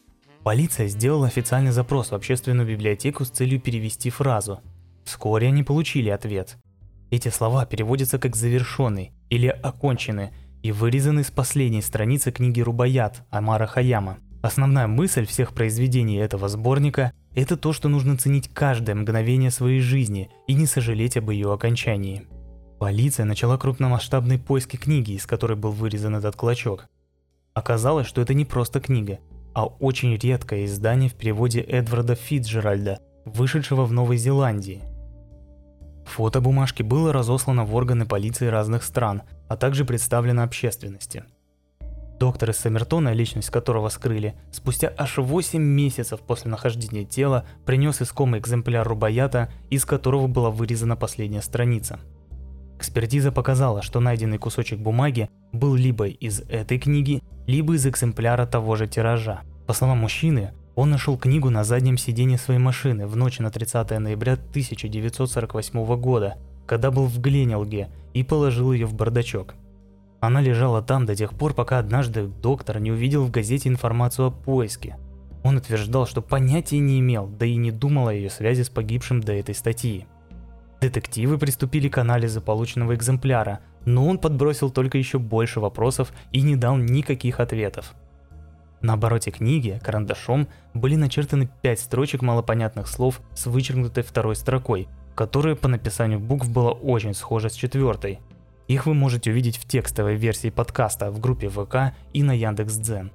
Полиция 0.42 0.88
сделала 0.88 1.26
официальный 1.26 1.70
запрос 1.70 2.10
в 2.10 2.14
общественную 2.14 2.68
библиотеку 2.68 3.24
с 3.24 3.30
целью 3.30 3.60
перевести 3.60 4.10
фразу. 4.10 4.60
Вскоре 5.04 5.48
они 5.48 5.62
получили 5.62 6.10
ответ– 6.10 6.56
эти 7.10 7.28
слова 7.28 7.66
переводятся 7.66 8.20
как 8.20 8.36
«завершенный» 8.36 9.12
или 9.30 9.48
«оконченный» 9.48 10.30
и 10.62 10.70
вырезаны 10.70 11.24
с 11.24 11.30
последней 11.30 11.82
страницы 11.82 12.30
книги 12.30 12.60
«Рубаят» 12.60 13.24
Амара 13.30 13.66
Хаяма. 13.66 14.18
Основная 14.42 14.86
мысль 14.86 15.26
всех 15.26 15.52
произведений 15.52 16.18
этого 16.18 16.48
сборника– 16.48 17.12
это 17.34 17.56
то, 17.56 17.72
что 17.72 17.88
нужно 17.88 18.16
ценить 18.16 18.48
каждое 18.54 18.94
мгновение 18.94 19.50
своей 19.50 19.80
жизни 19.80 20.30
и 20.46 20.54
не 20.54 20.66
сожалеть 20.66 21.16
об 21.16 21.30
ее 21.30 21.52
окончании. 21.52 22.28
Полиция 22.80 23.26
начала 23.26 23.58
крупномасштабные 23.58 24.38
поиски 24.38 24.76
книги, 24.76 25.12
из 25.12 25.26
которой 25.26 25.54
был 25.54 25.70
вырезан 25.70 26.16
этот 26.16 26.34
клочок. 26.34 26.88
Оказалось, 27.52 28.06
что 28.06 28.22
это 28.22 28.32
не 28.32 28.46
просто 28.46 28.80
книга, 28.80 29.18
а 29.52 29.66
очень 29.66 30.16
редкое 30.16 30.64
издание 30.64 31.10
в 31.10 31.14
переводе 31.14 31.60
Эдварда 31.60 32.14
Фитджеральда, 32.14 33.00
вышедшего 33.26 33.84
в 33.84 33.92
Новой 33.92 34.16
Зеландии. 34.16 34.80
Фото 36.06 36.40
бумажки 36.40 36.82
было 36.82 37.12
разослано 37.12 37.66
в 37.66 37.74
органы 37.74 38.06
полиции 38.06 38.46
разных 38.46 38.82
стран, 38.82 39.24
а 39.46 39.58
также 39.58 39.84
представлено 39.84 40.42
общественности. 40.42 41.24
Доктор 42.18 42.48
из 42.48 42.56
Саммертона, 42.56 43.12
личность 43.12 43.50
которого 43.50 43.90
скрыли, 43.90 44.36
спустя 44.52 44.90
аж 44.96 45.18
8 45.18 45.60
месяцев 45.60 46.20
после 46.20 46.50
нахождения 46.50 47.04
тела 47.04 47.44
принес 47.66 48.00
искомый 48.00 48.40
экземпляр 48.40 48.88
рубаята, 48.88 49.52
из 49.68 49.84
которого 49.84 50.28
была 50.28 50.50
вырезана 50.50 50.96
последняя 50.96 51.42
страница. 51.42 52.00
Экспертиза 52.80 53.30
показала, 53.30 53.82
что 53.82 54.00
найденный 54.00 54.38
кусочек 54.38 54.78
бумаги 54.78 55.28
был 55.52 55.74
либо 55.74 56.06
из 56.06 56.40
этой 56.48 56.78
книги, 56.78 57.22
либо 57.46 57.74
из 57.74 57.86
экземпляра 57.86 58.46
того 58.46 58.74
же 58.74 58.88
тиража. 58.88 59.42
По 59.66 59.74
словам 59.74 59.98
мужчины, 59.98 60.54
он 60.76 60.88
нашел 60.88 61.18
книгу 61.18 61.50
на 61.50 61.62
заднем 61.62 61.98
сиденье 61.98 62.38
своей 62.38 62.58
машины 62.58 63.06
в 63.06 63.16
ночь 63.16 63.38
на 63.38 63.50
30 63.50 63.90
ноября 63.98 64.32
1948 64.32 65.96
года, 65.96 66.38
когда 66.66 66.90
был 66.90 67.04
в 67.04 67.20
Гленелге, 67.20 67.90
и 68.14 68.24
положил 68.24 68.72
ее 68.72 68.86
в 68.86 68.94
бардачок. 68.94 69.56
Она 70.20 70.40
лежала 70.40 70.80
там 70.80 71.04
до 71.04 71.14
тех 71.14 71.34
пор, 71.34 71.52
пока 71.52 71.80
однажды 71.80 72.28
доктор 72.28 72.80
не 72.80 72.92
увидел 72.92 73.26
в 73.26 73.30
газете 73.30 73.68
информацию 73.68 74.28
о 74.28 74.30
поиске. 74.30 74.96
Он 75.44 75.58
утверждал, 75.58 76.06
что 76.06 76.22
понятия 76.22 76.78
не 76.78 76.98
имел, 77.00 77.26
да 77.26 77.44
и 77.44 77.56
не 77.56 77.72
думал 77.72 78.08
о 78.08 78.14
ее 78.14 78.30
связи 78.30 78.62
с 78.62 78.70
погибшим 78.70 79.20
до 79.20 79.34
этой 79.34 79.54
статьи. 79.54 80.06
Детективы 80.80 81.36
приступили 81.36 81.88
к 81.88 81.98
анализу 81.98 82.40
полученного 82.40 82.94
экземпляра, 82.94 83.60
но 83.84 84.06
он 84.06 84.18
подбросил 84.18 84.70
только 84.70 84.96
еще 84.96 85.18
больше 85.18 85.60
вопросов 85.60 86.12
и 86.32 86.40
не 86.40 86.56
дал 86.56 86.76
никаких 86.76 87.38
ответов. 87.40 87.94
На 88.80 88.94
обороте 88.94 89.30
книги 89.30 89.78
карандашом 89.82 90.48
были 90.72 90.96
начертаны 90.96 91.50
пять 91.60 91.80
строчек 91.80 92.22
малопонятных 92.22 92.88
слов 92.88 93.20
с 93.34 93.44
вычеркнутой 93.44 94.02
второй 94.02 94.34
строкой, 94.36 94.88
которая 95.14 95.54
по 95.54 95.68
написанию 95.68 96.18
букв 96.18 96.48
была 96.48 96.70
очень 96.70 97.12
схожа 97.12 97.50
с 97.50 97.54
четвертой. 97.54 98.20
Их 98.68 98.86
вы 98.86 98.94
можете 98.94 99.32
увидеть 99.32 99.58
в 99.58 99.66
текстовой 99.66 100.14
версии 100.14 100.48
подкаста 100.48 101.10
в 101.10 101.20
группе 101.20 101.50
ВК 101.50 101.94
и 102.14 102.22
на 102.22 102.32
Яндекс.Дзен. 102.32 103.12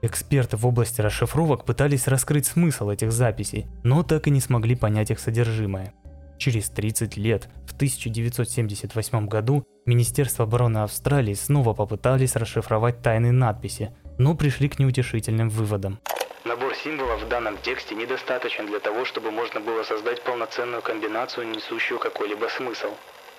Эксперты 0.00 0.56
в 0.56 0.66
области 0.66 1.02
расшифровок 1.02 1.66
пытались 1.66 2.08
раскрыть 2.08 2.46
смысл 2.46 2.90
этих 2.90 3.12
записей, 3.12 3.66
но 3.82 4.02
так 4.02 4.26
и 4.26 4.30
не 4.30 4.40
смогли 4.40 4.74
понять 4.74 5.10
их 5.10 5.18
содержимое. 5.18 5.92
Через 6.38 6.68
30 6.70 7.16
лет, 7.16 7.48
в 7.66 7.74
1978 7.74 9.26
году, 9.26 9.66
Министерство 9.86 10.44
обороны 10.44 10.78
Австралии 10.78 11.34
снова 11.34 11.74
попытались 11.74 12.36
расшифровать 12.36 13.02
тайные 13.02 13.32
надписи, 13.32 13.94
но 14.18 14.34
пришли 14.34 14.68
к 14.68 14.78
неутешительным 14.78 15.48
выводам. 15.48 16.00
Набор 16.44 16.74
символов 16.74 17.22
в 17.22 17.28
данном 17.28 17.56
тексте 17.58 17.94
недостаточен 17.94 18.66
для 18.66 18.78
того, 18.78 19.04
чтобы 19.04 19.30
можно 19.30 19.60
было 19.60 19.82
создать 19.82 20.22
полноценную 20.22 20.82
комбинацию, 20.82 21.48
несущую 21.48 21.98
какой-либо 21.98 22.46
смысл. 22.46 22.88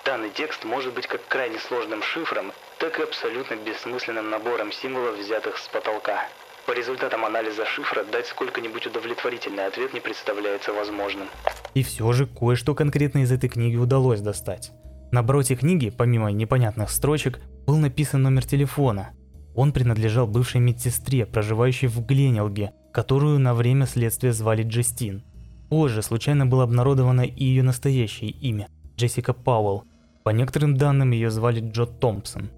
Данный 0.04 0.30
текст 0.30 0.64
может 0.64 0.94
быть 0.94 1.06
как 1.06 1.26
крайне 1.26 1.58
сложным 1.58 2.02
шифром, 2.02 2.52
так 2.78 2.98
и 2.98 3.02
абсолютно 3.02 3.56
бессмысленным 3.56 4.30
набором 4.30 4.70
символов, 4.72 5.18
взятых 5.18 5.58
с 5.58 5.68
потолка. 5.68 6.28
По 6.66 6.72
результатам 6.72 7.24
анализа 7.24 7.64
шифра 7.64 8.04
дать 8.10 8.26
сколько-нибудь 8.26 8.86
удовлетворительный 8.86 9.66
ответ 9.66 9.94
не 9.94 10.00
представляется 10.00 10.72
возможным. 10.72 11.28
И 11.74 11.82
все 11.82 12.12
же 12.12 12.26
кое-что 12.26 12.74
конкретно 12.74 13.20
из 13.20 13.30
этой 13.30 13.48
книги 13.48 13.76
удалось 13.76 14.20
достать. 14.20 14.72
На 15.12 15.20
обороте 15.20 15.54
книги, 15.54 15.90
помимо 15.90 16.32
непонятных 16.32 16.90
строчек, 16.90 17.40
был 17.66 17.76
написан 17.76 18.22
номер 18.22 18.44
телефона, 18.44 19.10
он 19.56 19.72
принадлежал 19.72 20.26
бывшей 20.26 20.60
медсестре, 20.60 21.24
проживающей 21.24 21.88
в 21.88 22.04
Гленелге, 22.04 22.72
которую 22.92 23.38
на 23.38 23.54
время 23.54 23.86
следствия 23.86 24.32
звали 24.32 24.62
Джестин. 24.62 25.24
Позже 25.70 26.02
случайно 26.02 26.46
было 26.46 26.64
обнародовано 26.64 27.22
и 27.22 27.44
ее 27.44 27.62
настоящее 27.62 28.30
имя– 28.30 28.68
Джессика 28.96 29.32
Пауэлл. 29.32 29.84
По 30.24 30.30
некоторым 30.30 30.76
данным 30.76 31.12
ее 31.12 31.30
звали 31.30 31.60
Джо 31.60 31.86
Томпсон. 31.86 32.50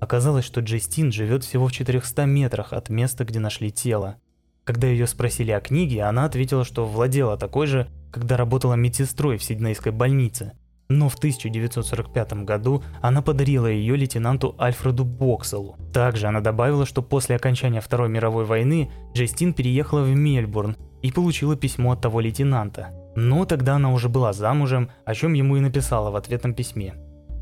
Оказалось, 0.00 0.44
что 0.44 0.60
Джестин 0.60 1.12
живет 1.12 1.44
всего 1.44 1.68
в 1.68 1.72
400 1.72 2.24
метрах 2.26 2.72
от 2.72 2.88
места, 2.88 3.24
где 3.24 3.40
нашли 3.40 3.70
тело. 3.70 4.16
Когда 4.64 4.86
ее 4.86 5.06
спросили 5.06 5.50
о 5.50 5.60
книге, 5.60 6.02
она 6.02 6.24
ответила, 6.24 6.64
что 6.64 6.86
владела 6.86 7.36
такой 7.36 7.66
же, 7.66 7.88
когда 8.10 8.36
работала 8.36 8.74
медсестрой 8.74 9.38
в 9.38 9.44
Сиднейской 9.44 9.92
больнице– 9.92 10.52
но 10.88 11.08
в 11.08 11.16
1945 11.16 12.44
году 12.44 12.82
она 13.02 13.20
подарила 13.20 13.66
ее 13.66 13.96
лейтенанту 13.96 14.54
Альфреду 14.58 15.04
Бокселу. 15.04 15.76
Также 15.92 16.26
она 16.26 16.40
добавила, 16.40 16.86
что 16.86 17.02
после 17.02 17.36
окончания 17.36 17.80
Второй 17.80 18.08
мировой 18.08 18.44
войны 18.44 18.90
Джестин 19.14 19.52
переехала 19.52 20.02
в 20.02 20.14
Мельбурн 20.14 20.76
и 21.02 21.12
получила 21.12 21.56
письмо 21.56 21.92
от 21.92 22.00
того 22.00 22.20
лейтенанта. 22.20 22.88
Но 23.14 23.44
тогда 23.44 23.76
она 23.76 23.92
уже 23.92 24.08
была 24.08 24.32
замужем, 24.32 24.90
о 25.04 25.14
чем 25.14 25.34
ему 25.34 25.56
и 25.56 25.60
написала 25.60 26.10
в 26.10 26.16
ответном 26.16 26.54
письме. 26.54 26.94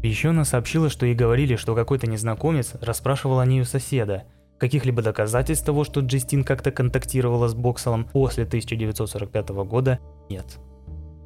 Еще 0.07 0.31
она 0.31 0.45
сообщила, 0.45 0.89
что 0.89 1.05
ей 1.05 1.17
говорили, 1.17 1.57
что 1.57 1.75
какой-то 1.75 2.07
незнакомец 2.07 2.75
расспрашивал 2.81 3.41
о 3.41 3.47
ней 3.47 3.63
у 3.63 3.65
соседа. 3.65 4.23
Каких-либо 4.57 5.03
доказательств 5.03 5.67
того, 5.67 5.83
что 5.83 6.01
Джестин 6.01 6.45
как-то 6.45 6.71
контактировала 6.71 7.49
с 7.49 7.55
Бокселом 7.55 8.05
после 8.05 8.45
1945 8.45 9.49
года, 9.49 9.99
нет. 10.31 10.59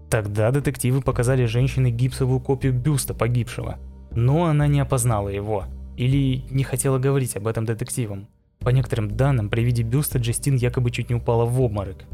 Тогда 0.08 0.50
детективы 0.50 1.02
показали 1.02 1.44
женщине 1.44 1.90
гипсовую 1.90 2.40
копию 2.40 2.72
бюста 2.72 3.12
погибшего, 3.12 3.78
но 4.12 4.46
она 4.46 4.66
не 4.66 4.80
опознала 4.80 5.28
его 5.28 5.66
или 5.98 6.42
не 6.50 6.64
хотела 6.64 6.98
говорить 6.98 7.36
об 7.36 7.48
этом 7.48 7.66
детективам. 7.66 8.28
По 8.60 8.70
некоторым 8.70 9.14
данным, 9.14 9.50
при 9.50 9.60
виде 9.60 9.82
бюста 9.82 10.18
Джестин 10.18 10.56
якобы 10.56 10.90
чуть 10.90 11.10
не 11.10 11.16
упала 11.16 11.44
в 11.44 11.60
обморок. 11.60 12.04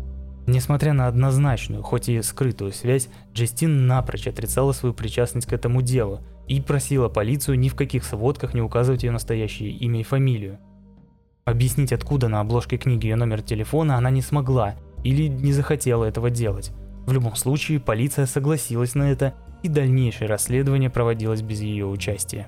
Несмотря 0.49 0.93
на 0.93 1.07
однозначную, 1.07 1.85
хоть 1.85 2.09
и 2.09 2.21
скрытую 2.23 2.73
связь, 2.73 3.09
Джестин 3.33 3.87
напрочь 3.87 4.27
отрицала 4.27 4.73
свою 4.73 4.95
причастность 4.95 5.47
к 5.47 5.53
этому 5.53 5.81
делу 5.81 6.21
и 6.49 6.61
просила 6.61 7.09
полицию 7.09 7.59
ни 7.59 7.69
в 7.69 7.75
каких 7.75 8.05
сводках 8.05 8.55
не 8.55 8.61
указывать 8.61 9.03
ее 9.03 9.11
настоящее 9.11 9.71
имя 9.71 10.01
и 10.01 10.05
фамилию. 10.05 10.59
Объяснить, 11.45 11.93
откуда 11.93 12.29
на 12.29 12.41
обложке 12.41 12.77
книги 12.77 13.07
ее 13.07 13.17
номер 13.17 13.43
телефона 13.43 13.97
она 13.97 14.11
не 14.11 14.23
смогла 14.23 14.75
или 15.05 15.29
не 15.29 15.53
захотела 15.53 16.05
этого 16.05 16.31
делать. 16.31 16.73
В 17.07 17.13
любом 17.13 17.37
случае, 17.37 17.79
полиция 17.79 18.27
согласилась 18.27 18.95
на 18.95 19.11
это, 19.11 19.35
и 19.63 19.69
дальнейшее 19.69 20.29
расследование 20.29 20.91
проводилось 20.91 21.43
без 21.43 21.61
ее 21.61 21.87
участия. 21.87 22.47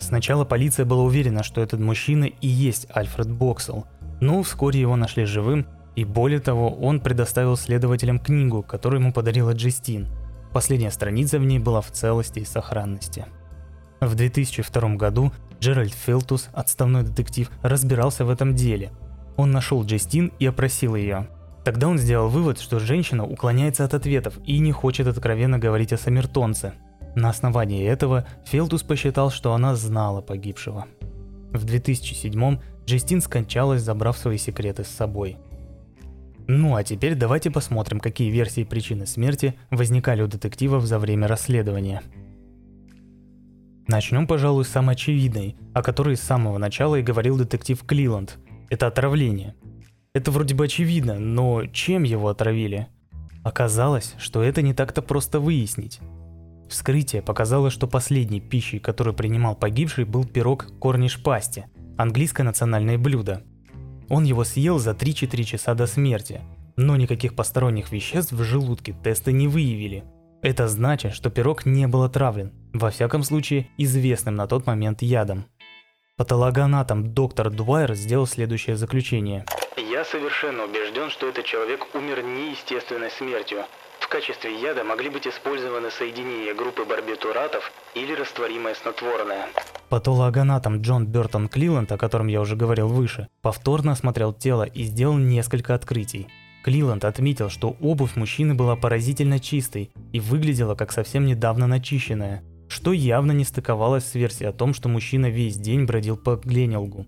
Сначала 0.00 0.44
полиция 0.44 0.84
была 0.84 1.02
уверена, 1.02 1.42
что 1.42 1.60
этот 1.60 1.78
мужчина 1.78 2.24
и 2.24 2.48
есть 2.48 2.88
Альфред 2.92 3.30
Боксел, 3.30 3.86
но 4.20 4.42
вскоре 4.42 4.80
его 4.80 4.96
нашли 4.96 5.24
живым, 5.24 5.66
и 5.94 6.04
более 6.04 6.40
того, 6.40 6.70
он 6.70 7.00
предоставил 7.00 7.56
следователям 7.56 8.18
книгу, 8.18 8.62
которую 8.62 9.00
ему 9.00 9.12
подарила 9.12 9.52
Джестин. 9.52 10.08
Последняя 10.52 10.90
страница 10.90 11.38
в 11.38 11.44
ней 11.44 11.58
была 11.58 11.80
в 11.80 11.90
целости 11.90 12.40
и 12.40 12.44
сохранности. 12.44 13.26
В 14.00 14.14
2002 14.14 14.94
году 14.96 15.30
Джеральд 15.60 15.92
Филтус, 15.92 16.48
отставной 16.54 17.02
детектив, 17.02 17.50
разбирался 17.62 18.24
в 18.24 18.30
этом 18.30 18.54
деле. 18.54 18.92
Он 19.36 19.50
нашел 19.50 19.84
Джестин 19.84 20.32
и 20.38 20.46
опросил 20.46 20.94
ее. 20.94 21.28
Тогда 21.64 21.86
он 21.86 21.98
сделал 21.98 22.30
вывод, 22.30 22.58
что 22.58 22.78
женщина 22.78 23.26
уклоняется 23.26 23.84
от 23.84 23.92
ответов 23.92 24.38
и 24.46 24.58
не 24.58 24.72
хочет 24.72 25.06
откровенно 25.06 25.58
говорить 25.58 25.92
о 25.92 25.98
Самертонце. 25.98 26.72
На 27.14 27.28
основании 27.28 27.86
этого 27.86 28.26
Филтус 28.46 28.82
посчитал, 28.82 29.30
что 29.30 29.52
она 29.52 29.76
знала 29.76 30.22
погибшего. 30.22 30.86
В 31.52 31.64
2007 31.64 32.58
Джестин 32.86 33.20
скончалась, 33.20 33.82
забрав 33.82 34.16
свои 34.16 34.38
секреты 34.38 34.84
с 34.84 34.88
собой. 34.88 35.36
Ну 36.46 36.74
а 36.74 36.84
теперь 36.84 37.14
давайте 37.14 37.50
посмотрим, 37.50 38.00
какие 38.00 38.30
версии 38.30 38.64
причины 38.64 39.06
смерти 39.06 39.56
возникали 39.70 40.22
у 40.22 40.26
детективов 40.26 40.86
за 40.86 40.98
время 40.98 41.28
расследования– 41.28 42.02
Начнем, 43.90 44.28
пожалуй, 44.28 44.64
с 44.64 44.68
самой 44.68 44.94
очевидной, 44.94 45.56
о 45.74 45.82
которой 45.82 46.16
с 46.16 46.20
самого 46.20 46.58
начала 46.58 46.94
и 46.94 47.02
говорил 47.02 47.36
детектив 47.36 47.82
Клиланд. 47.82 48.38
Это 48.68 48.86
отравление. 48.86 49.56
Это 50.14 50.30
вроде 50.30 50.54
бы 50.54 50.66
очевидно, 50.66 51.18
но 51.18 51.66
чем 51.66 52.04
его 52.04 52.28
отравили? 52.28 52.86
Оказалось, 53.42 54.14
что 54.16 54.44
это 54.44 54.62
не 54.62 54.74
так-то 54.74 55.02
просто 55.02 55.40
выяснить. 55.40 55.98
Вскрытие 56.68 57.20
показало, 57.20 57.68
что 57.68 57.88
последней 57.88 58.40
пищей, 58.40 58.78
которую 58.78 59.14
принимал 59.14 59.56
погибший, 59.56 60.04
был 60.04 60.24
пирог 60.24 60.68
корниш 60.78 61.20
пасти, 61.20 61.64
английское 61.98 62.44
национальное 62.44 62.96
блюдо. 62.96 63.42
Он 64.08 64.22
его 64.22 64.44
съел 64.44 64.78
за 64.78 64.92
3-4 64.92 65.42
часа 65.42 65.74
до 65.74 65.88
смерти, 65.88 66.42
но 66.76 66.94
никаких 66.94 67.34
посторонних 67.34 67.90
веществ 67.90 68.30
в 68.30 68.42
желудке 68.44 68.94
тесты 69.02 69.32
не 69.32 69.48
выявили– 69.48 70.04
это 70.42 70.68
значит, 70.68 71.12
что 71.12 71.28
пирог 71.28 71.66
не 71.66 71.86
был 71.86 72.02
отравлен, 72.02 72.52
во 72.72 72.90
всяком 72.90 73.22
случае 73.22 73.68
известным 73.76 74.36
на 74.36 74.46
тот 74.46 74.66
момент 74.66 75.02
ядом. 75.02 75.44
Патологоанатом 76.16 77.14
доктор 77.14 77.50
Дуайер 77.50 77.94
сделал 77.94 78.26
следующее 78.26 78.76
заключение. 78.76 79.46
Я 79.76 80.04
совершенно 80.04 80.64
убежден, 80.64 81.08
что 81.08 81.28
этот 81.28 81.46
человек 81.46 81.86
умер 81.94 82.22
неестественной 82.22 83.10
смертью. 83.10 83.64
В 84.00 84.08
качестве 84.08 84.60
яда 84.60 84.84
могли 84.84 85.08
быть 85.08 85.26
использованы 85.26 85.90
соединения 85.90 86.54
группы 86.54 86.84
барбитуратов 86.84 87.72
или 87.94 88.12
растворимое 88.12 88.74
снотворное. 88.74 89.46
Патологоанатом 89.88 90.82
Джон 90.82 91.06
Бертон 91.06 91.48
Клиланд, 91.48 91.90
о 91.92 91.98
котором 91.98 92.26
я 92.26 92.40
уже 92.40 92.54
говорил 92.54 92.88
выше, 92.88 93.28
повторно 93.40 93.92
осмотрел 93.92 94.32
тело 94.32 94.64
и 94.64 94.82
сделал 94.82 95.16
несколько 95.16 95.74
открытий. 95.74 96.28
Клиланд 96.64 97.06
отметил, 97.06 97.48
что 97.48 97.76
обувь 97.80 98.16
мужчины 98.16 98.54
была 98.54 98.76
поразительно 98.76 99.40
чистой 99.40 99.90
и 100.12 100.20
выглядела 100.20 100.74
как 100.74 100.92
совсем 100.92 101.24
недавно 101.24 101.66
начищенная, 101.66 102.42
что 102.70 102.92
явно 102.92 103.32
не 103.32 103.44
стыковалось 103.44 104.04
с 104.04 104.14
версией 104.14 104.48
о 104.48 104.52
том, 104.52 104.74
что 104.74 104.88
мужчина 104.88 105.28
весь 105.28 105.56
день 105.56 105.86
бродил 105.86 106.16
по 106.16 106.36
Гленелгу. 106.36 107.04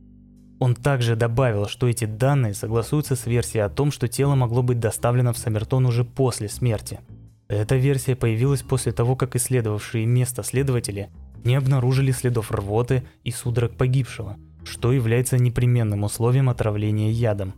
Он 0.58 0.74
также 0.74 1.14
добавил, 1.14 1.68
что 1.68 1.88
эти 1.88 2.04
данные 2.04 2.54
согласуются 2.54 3.14
с 3.14 3.26
версией 3.26 3.64
о 3.64 3.68
том, 3.68 3.92
что 3.92 4.08
тело 4.08 4.34
могло 4.34 4.62
быть 4.62 4.80
доставлено 4.80 5.32
в 5.32 5.38
Саммертон 5.38 5.86
уже 5.86 6.04
после 6.04 6.48
смерти. 6.48 7.00
Эта 7.48 7.76
версия 7.76 8.16
появилась 8.16 8.62
после 8.62 8.92
того, 8.92 9.14
как 9.14 9.36
исследовавшие 9.36 10.04
место 10.04 10.42
следователи 10.42 11.10
не 11.44 11.54
обнаружили 11.54 12.10
следов 12.10 12.50
рвоты 12.50 13.04
и 13.22 13.30
судорог 13.30 13.76
погибшего, 13.76 14.38
что 14.64 14.92
является 14.92 15.38
непременным 15.38 16.02
условием 16.02 16.48
отравления 16.48 17.10
ядом. 17.10 17.54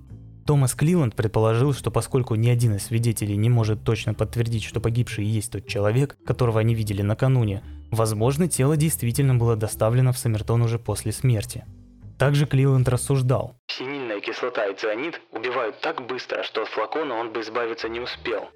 Томас 0.47 0.75
Клиланд 0.75 1.15
предположил, 1.15 1.73
что 1.73 1.91
поскольку 1.91 2.35
ни 2.35 2.51
один 2.51 2.75
из 2.75 2.85
свидетелей 2.85 3.37
не 3.37 3.49
может 3.49 3.83
точно 3.83 4.13
подтвердить, 4.13 4.65
что 4.65 4.79
погибший 4.79 5.25
есть 5.25 5.53
тот 5.53 5.67
человек, 5.67 6.19
которого 6.27 6.61
они 6.61 6.75
видели 6.75 7.01
накануне, 7.01 7.63
возможно, 7.95 8.49
тело 8.49 8.77
действительно 8.77 9.35
было 9.35 9.57
доставлено 9.57 10.13
в 10.13 10.19
Саммертон 10.19 10.63
уже 10.63 10.79
после 10.79 11.13
смерти. 11.13 11.65
Также 12.19 12.47
Клиланд 12.47 12.89
рассуждал. 12.89 13.57
Синильная 13.67 14.21
кислота 14.21 14.67
и 14.67 14.77
цианид 14.77 15.21
убивают 15.33 15.81
так 15.81 16.07
быстро, 16.07 16.43
что 16.45 16.63
от 16.63 16.69
флакона 16.69 17.15
он 17.15 17.33
бы 17.33 17.41
избавиться 17.41 17.89
не 17.89 18.01
успел. 18.01 18.49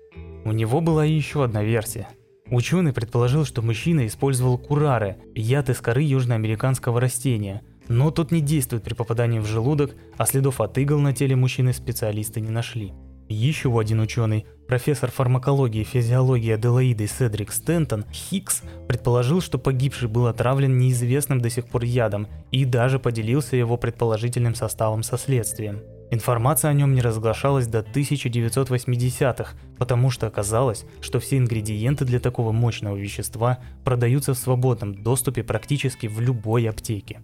У 0.45 0.53
него 0.53 0.81
была 0.81 1.05
еще 1.05 1.45
одна 1.45 1.65
версия. 1.65 2.09
Ученый 2.47 2.93
предположил, 2.93 3.45
что 3.45 3.63
мужчина 3.63 4.07
использовал 4.07 4.59
курары, 4.59 5.17
яд 5.35 5.69
из 5.71 5.81
коры 5.81 6.03
южноамериканского 6.03 7.01
растения– 7.01 7.63
но 7.89 8.11
тот 8.11 8.31
не 8.31 8.41
действует 8.41 8.85
при 8.85 8.95
попадании 8.95 9.39
в 9.39 9.47
желудок, 9.47 9.97
а 10.17 10.27
следов 10.27 10.61
от 10.61 10.77
игл 10.79 10.99
на 10.99 11.15
теле 11.15 11.37
мужчины 11.37 11.73
специалисты 11.73 12.41
не 12.41 12.51
нашли. 12.51 12.93
Еще 13.29 13.79
один 13.79 14.01
ученый, 14.01 14.47
профессор 14.67 15.11
фармакологии 15.11 15.83
и 15.83 15.85
физиологии 15.85 16.51
Аделаиды 16.51 17.07
Седрик 17.07 17.53
Стентон, 17.53 18.07
Хикс, 18.11 18.63
предположил, 18.87 19.43
что 19.43 19.59
погибший 19.59 20.09
был 20.09 20.29
отравлен 20.29 20.79
неизвестным 20.79 21.39
до 21.43 21.51
сих 21.51 21.67
пор 21.67 21.85
ядом 21.85 22.27
и 22.51 22.65
даже 22.65 22.99
поделился 22.99 23.57
его 23.57 23.77
предположительным 23.77 24.55
составом 24.55 25.03
со 25.03 25.19
следствием. 25.19 25.81
Информация 26.11 26.71
о 26.71 26.75
нем 26.75 26.95
не 26.95 27.03
разглашалась 27.03 27.67
до 27.67 27.81
1980-х, 27.81 29.59
потому 29.77 30.11
что 30.11 30.27
оказалось, 30.27 30.87
что 31.03 31.21
все 31.21 31.37
ингредиенты 31.37 32.07
для 32.07 32.21
такого 32.21 32.51
мощного 32.51 32.97
вещества 32.97 33.59
продаются 33.85 34.33
в 34.33 34.39
свободном 34.39 35.03
доступе 35.03 35.45
практически 35.45 36.07
в 36.07 36.19
любой 36.23 36.67
аптеке. 36.67 37.21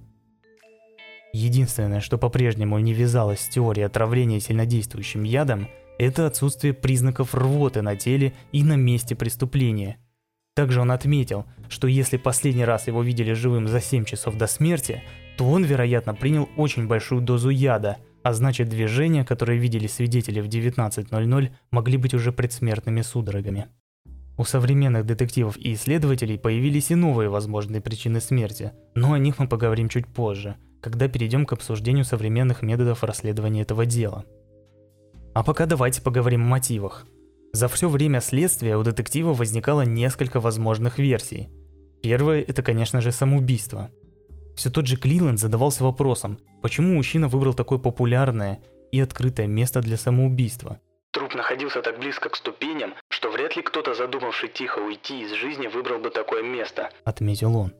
Единственное, 1.32 2.00
что 2.00 2.18
по-прежнему 2.18 2.78
не 2.78 2.92
вязалось 2.92 3.40
с 3.40 3.48
теорией 3.48 3.86
отравления 3.86 4.38
сильнодействующим 4.38 5.22
ядом, 5.22 5.66
это 5.98 6.26
отсутствие 6.26 6.74
признаков 6.74 7.34
рвоты 7.34 7.82
на 7.82 7.96
теле 7.96 8.32
и 8.52 8.62
на 8.62 8.76
месте 8.76 9.14
преступления. 9.14 9.98
Также 10.54 10.80
он 10.80 10.90
отметил, 10.90 11.46
что 11.68 11.88
если 11.88 12.16
последний 12.16 12.64
раз 12.64 12.86
его 12.86 13.02
видели 13.02 13.32
живым 13.32 13.66
за 13.66 13.80
7 13.80 14.04
часов 14.04 14.36
до 14.36 14.46
смерти, 14.46 15.02
то 15.36 15.48
он, 15.48 15.64
вероятно, 15.64 16.14
принял 16.14 16.48
очень 16.56 16.86
большую 16.86 17.20
дозу 17.22 17.48
яда, 17.48 17.98
а 18.22 18.32
значит 18.32 18.68
движения, 18.68 19.24
которые 19.24 19.58
видели 19.58 19.86
свидетели 19.86 20.40
в 20.40 20.46
19.00, 20.46 21.50
могли 21.70 21.96
быть 21.96 22.14
уже 22.14 22.32
предсмертными 22.32 23.02
судорогами. 23.02 23.66
У 24.36 24.44
современных 24.44 25.06
детективов 25.06 25.56
и 25.56 25.74
исследователей 25.74 26.38
появились 26.38 26.90
и 26.90 26.94
новые 26.94 27.28
возможные 27.28 27.80
причины 27.80 28.20
смерти, 28.20 28.72
но 28.94 29.12
о 29.12 29.18
них 29.18 29.38
мы 29.38 29.48
поговорим 29.48 29.88
чуть 29.88 30.06
позже– 30.06 30.56
когда 30.84 31.08
перейдем 31.08 31.46
к 31.46 31.54
обсуждению 31.54 32.04
современных 32.04 32.60
методов 32.60 33.04
расследования 33.04 33.62
этого 33.62 33.86
дела. 33.86 34.26
А 35.34 35.42
пока 35.42 35.66
давайте 35.66 36.00
поговорим 36.00 36.42
о 36.42 36.48
мотивах. 36.48 37.06
За 37.52 37.66
все 37.66 37.88
время 37.88 38.20
следствия 38.20 38.76
у 38.76 38.84
детектива 38.84 39.34
возникало 39.34 39.82
несколько 39.82 40.38
возможных 40.38 40.98
версий. 40.98 41.48
Первое– 42.02 42.40
это, 42.48 42.62
конечно 42.62 43.00
же, 43.00 43.10
самоубийство. 43.10 43.90
Все 44.54 44.70
тот 44.70 44.86
же 44.86 44.96
Клиленд 44.96 45.40
задавался 45.40 45.82
вопросом, 45.82 46.38
почему 46.62 46.94
мужчина 46.94 47.26
выбрал 47.26 47.52
такое 47.52 47.80
популярное 47.80 48.60
и 48.92 49.00
открытое 49.00 49.48
место 49.48 49.80
для 49.80 49.96
самоубийства. 49.96 50.78
Труп 51.10 51.34
находился 51.34 51.82
так 51.82 51.98
близко 51.98 52.28
к 52.28 52.36
ступеням, 52.36 52.94
что 53.08 53.32
вряд 53.32 53.56
ли 53.56 53.62
кто-то, 53.62 53.94
задумавший 53.94 54.48
тихо 54.48 54.78
уйти 54.78 55.22
из 55.22 55.32
жизни, 55.32 55.66
выбрал 55.66 55.98
бы 55.98 56.10
такое 56.10 56.44
место, 56.44 56.90
отметил 57.04 57.56
он. 57.56 57.72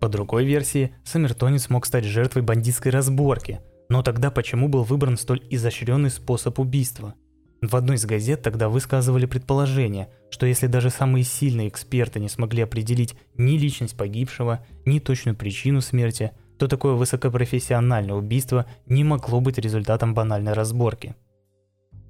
По 0.00 0.08
другой 0.08 0.44
версии, 0.44 0.96
Саммертонец 1.04 1.70
мог 1.70 1.86
стать 1.86 2.04
жертвой 2.04 2.42
бандитской 2.42 2.90
разборки, 2.90 3.60
но 3.92 4.02
тогда 4.02 4.30
почему 4.30 4.68
был 4.68 4.84
выбран 4.84 5.18
столь 5.18 5.42
изощренный 5.50 6.08
способ 6.08 6.58
убийства? 6.58 7.12
В 7.60 7.76
одной 7.76 7.96
из 7.96 8.06
газет 8.06 8.40
тогда 8.40 8.70
высказывали 8.70 9.26
предположение, 9.26 10.08
что 10.30 10.46
если 10.46 10.66
даже 10.66 10.88
самые 10.88 11.24
сильные 11.24 11.68
эксперты 11.68 12.18
не 12.18 12.30
смогли 12.30 12.62
определить 12.62 13.16
ни 13.36 13.58
личность 13.58 13.94
погибшего, 13.94 14.64
ни 14.86 14.98
точную 14.98 15.36
причину 15.36 15.82
смерти, 15.82 16.32
что 16.56 16.68
такое 16.68 16.94
высокопрофессиональное 16.94 18.14
убийство 18.14 18.64
не 18.86 19.04
могло 19.04 19.42
быть 19.42 19.58
результатом 19.58 20.14
банальной 20.14 20.54
разборки. 20.54 21.14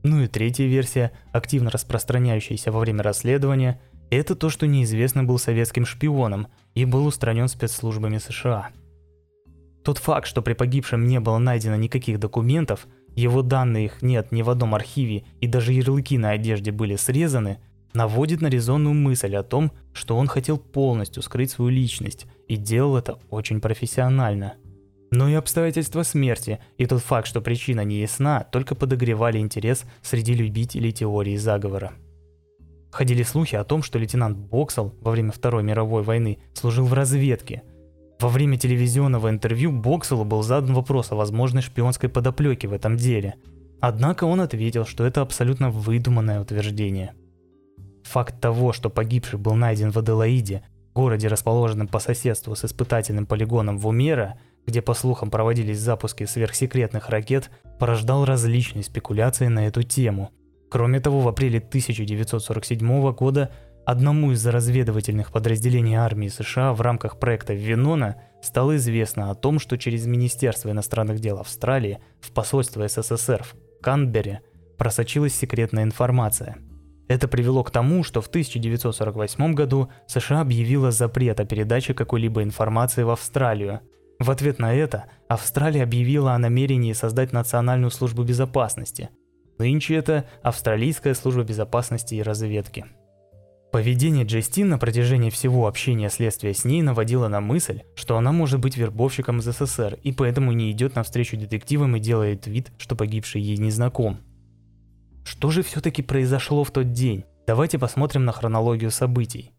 Ну 0.05 0.23
и 0.23 0.29
третья 0.29 0.67
версия, 0.67 1.11
активно 1.33 1.69
распространяющаяся 1.69 2.71
во 2.71 2.79
время 2.79 3.03
расследования, 3.03 3.81
это 4.09 4.37
то, 4.37 4.51
что 4.51 4.69
неизвестный 4.69 5.25
был 5.25 5.37
советским 5.37 5.85
шпионом 5.85 6.47
и 6.77 6.85
был 6.85 7.07
устранен 7.07 7.49
спецслужбами 7.49 8.19
США. 8.19 8.71
Тот 9.83 9.99
факт, 9.99 10.27
что 10.27 10.43
при 10.43 10.53
погибшем 10.53 11.07
не 11.07 11.19
было 11.21 11.39
найдено 11.39 11.77
никаких 11.77 12.19
документов, 12.21 12.87
его 13.15 13.43
данных 13.43 14.01
нет 14.01 14.33
ни 14.33 14.43
в 14.43 14.51
одном 14.51 14.75
архиве 14.75 15.25
и 15.41 15.47
даже 15.47 15.73
ярлыки 15.73 16.17
на 16.19 16.31
одежде 16.31 16.71
были 16.71 16.97
срезаны, 16.97 17.59
наводит 17.93 18.41
на 18.41 18.47
резонную 18.47 18.95
мысль 18.95 19.35
о 19.37 19.43
том, 19.43 19.73
что 19.93 20.17
он 20.17 20.29
хотел 20.29 20.57
полностью 20.57 21.23
скрыть 21.23 21.51
свою 21.51 21.71
личность 21.71 22.27
и 22.49 22.57
делал 22.57 22.97
это 22.97 23.19
очень 23.31 23.61
профессионально. 23.61 24.55
Но 25.11 25.29
и 25.29 25.35
обстоятельства 25.35 26.05
смерти, 26.05 26.59
и 26.79 26.87
тот 26.87 27.03
факт, 27.03 27.29
что 27.29 27.43
причина 27.43 27.85
не 27.85 28.01
ясна, 28.01 28.45
только 28.51 28.75
подогревали 28.75 29.39
интерес 29.39 29.85
среди 30.01 30.33
любителей 30.33 30.91
теории 30.91 31.37
заговора. 31.37 31.93
Ходили 32.91 33.23
слухи 33.23 33.57
о 33.57 33.65
том, 33.65 33.83
что 33.83 33.99
лейтенант 33.99 34.39
Боксел 34.39 34.95
во 35.01 35.11
время 35.11 35.33
Второй 35.33 35.63
мировой 35.63 36.03
войны 36.03 36.39
служил 36.55 36.87
в 36.87 36.95
разведке. 36.95 37.63
Во 38.23 38.29
время 38.29 38.57
телевизионного 38.57 39.31
интервью 39.31 39.73
Бокселу 39.73 40.25
был 40.25 40.45
задан 40.45 40.75
вопрос 40.75 41.11
о 41.11 41.17
возможной 41.17 41.61
шпионской 41.61 42.09
подоплеке 42.09 42.69
в 42.69 42.73
этом 42.73 42.97
деле. 42.97 43.35
Однако 43.81 44.25
он 44.25 44.41
ответил, 44.41 44.87
что 44.87 45.05
это 45.05 45.23
абсолютно 45.23 45.71
выдуманное 45.71 46.41
утверждение. 46.41 47.15
Факт 48.05 48.41
того, 48.41 48.73
что 48.73 48.91
погибший 48.91 49.41
был 49.41 49.55
найден 49.55 49.91
в 49.91 49.99
Аделаиде, 49.99 50.63
городе, 50.95 51.27
расположенном 51.27 51.89
по 51.89 51.99
соседству 51.99 52.55
с 52.55 52.65
испытательным 52.65 53.27
полигоном 53.27 53.77
Вумера– 53.77 54.39
где 54.67 54.81
по 54.83 54.95
слухам 54.95 55.31
проводились 55.31 55.79
запуски 55.79 56.25
сверхсекретных 56.25 57.09
ракет, 57.09 57.51
порождал 57.79 58.25
различные 58.25 58.85
спекуляции 58.85 59.49
на 59.49 59.67
эту 59.67 59.83
тему. 59.83 60.31
Кроме 60.71 61.01
того, 61.01 61.21
в 61.21 61.29
апреле 61.29 61.59
1947 61.59 63.13
года 63.13 63.51
одному 63.85 64.33
из 64.33 64.47
разведывательных 64.47 65.33
подразделений 65.33 65.95
армии 65.95 66.29
США 66.29 66.73
в 66.73 66.81
рамках 66.81 67.19
проекта 67.19 67.55
«Венона» 67.55 68.17
стало 68.43 68.77
известно 68.77 69.31
о 69.31 69.35
том, 69.35 69.59
что 69.59 69.79
через 69.79 70.07
Министерство 70.07 70.71
иностранных 70.71 71.21
дел 71.21 71.39
Австралии 71.39 71.99
в 72.21 72.33
посольство 72.33 72.87
СССР 72.87 73.43
в 73.45 73.83
Канберре 73.83 74.41
просочилась 74.79 75.35
секретная 75.35 75.85
информация. 75.85 76.57
Это 77.09 77.29
привело 77.29 77.63
к 77.63 77.71
тому, 77.71 78.05
что 78.05 78.21
в 78.21 78.29
1948 78.29 79.55
году 79.55 79.91
США 80.07 80.41
объявила 80.41 80.91
запрет 80.91 81.41
о 81.41 81.45
передаче 81.45 81.95
какой-либо 81.95 82.43
информации 82.43 83.03
в 83.03 83.11
Австралию– 83.11 83.81
в 84.23 84.31
ответ 84.31 84.61
на 84.61 84.73
это 84.73 85.07
Австралия 85.27 85.83
объявила 85.83 86.35
о 86.35 86.39
намерении 86.39 86.93
создать 86.93 87.33
Национальную 87.33 87.91
службу 87.91 88.23
безопасности. 88.23 89.11
Нынче 89.59 89.97
это 89.97 90.27
Австралийская 90.43 91.15
служба 91.15 91.43
безопасности 91.43 92.15
и 92.15 92.23
разведки. 92.23 92.87
Поведение 93.73 94.27
Джестин 94.27 94.69
на 94.69 94.77
протяжении 94.77 95.31
всего 95.31 95.67
общения 95.67 96.11
следствия 96.11 96.53
с 96.53 96.67
ней 96.67 96.83
наводило 96.83 97.29
на 97.29 97.41
мысль, 97.41 97.81
что 97.95 98.19
она 98.19 98.31
может 98.31 98.61
быть 98.61 98.77
вербовщиком 98.77 99.39
из 99.39 99.45
СССР 99.45 99.99
и 100.03 100.13
поэтому 100.13 100.53
не 100.53 100.71
идет 100.71 100.95
навстречу 100.95 101.39
детективам 101.39 101.97
и 101.97 102.01
делает 102.01 102.47
вид, 102.47 102.71
что 102.77 102.97
погибший 102.97 103.41
ей 103.41 103.57
не 103.57 103.71
знаком. 103.71 104.19
Что 105.25 105.51
же 105.51 105.63
все-таки 105.63 106.03
произошло 106.03 106.65
в 106.65 106.71
тот 106.71 106.93
день? 106.93 107.25
Давайте 107.47 107.79
посмотрим 107.79 108.27
на 108.27 108.33
хронологию 108.33 108.91
событий. 108.91 109.53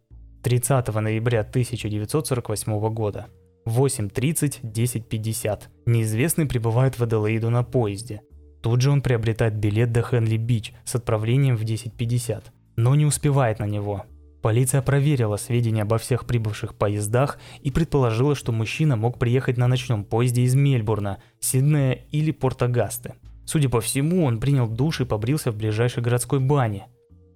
30 0.43 0.93
ноября 0.93 1.39
1948 1.39 2.93
года 2.93 3.30
8.30, 3.65 4.62
10.50. 4.62 5.62
Неизвестный 5.88 6.45
прибывает 6.45 6.99
в 6.99 7.04
Аделаиду 7.04 7.49
на 7.49 7.63
поезде. 7.63 8.21
Тут 8.62 8.82
же 8.82 8.91
он 8.91 9.02
приобретает 9.02 9.56
билет 9.56 9.91
до 9.91 10.02
Хенли-Бич 10.02 10.73
с 10.86 10.93
отправлением 10.93 11.58
в 11.58 11.63
10.50, 11.63 12.43
но 12.75 12.95
не 12.95 13.05
успевает 13.05 13.59
на 13.59 13.65
него. 13.65 14.05
Полиция 14.41 14.81
проверила 14.81 15.38
сведения 15.38 15.83
обо 15.83 15.97
всех 15.97 16.25
прибывших 16.25 16.75
поездах 16.75 17.39
и 17.62 17.71
предположила, 17.71 18.36
что 18.36 18.51
мужчина 18.51 18.95
мог 18.95 19.17
приехать 19.17 19.57
на 19.57 19.67
ночном 19.67 20.03
поезде 20.03 20.41
из 20.41 20.53
Мельбурна, 20.53 21.19
Сиднея 21.39 22.05
или 22.12 22.31
Порт-Агасты. 22.31 23.13
Судя 23.45 23.69
по 23.69 23.79
всему, 23.79 24.25
он 24.25 24.39
принял 24.39 24.67
душ 24.67 25.01
и 25.01 25.05
побрился 25.05 25.51
в 25.51 25.55
ближайшей 25.55 26.03
городской 26.03 26.39
бане. 26.39 26.88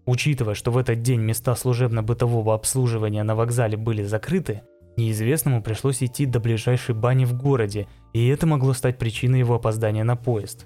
Учитывая, 0.06 0.54
что 0.54 0.72
в 0.72 0.78
этот 0.78 1.02
день 1.02 1.22
места 1.22 1.56
служебно-бытового 1.56 2.54
обслуживания 2.54 3.24
на 3.24 3.36
вокзале 3.36 3.78
были 3.78 4.04
закрыты, 4.04 4.64
Неизвестному 4.98 5.62
пришлось 5.62 6.02
идти 6.02 6.26
до 6.26 6.40
ближайшей 6.40 6.96
бани 6.96 7.26
в 7.26 7.38
городе, 7.38 7.88
и 8.14 8.28
это 8.28 8.48
могло 8.48 8.74
стать 8.74 8.98
причиной 8.98 9.38
его 9.40 9.54
опоздания 9.54 10.04
на 10.04 10.16
поезд. 10.16 10.66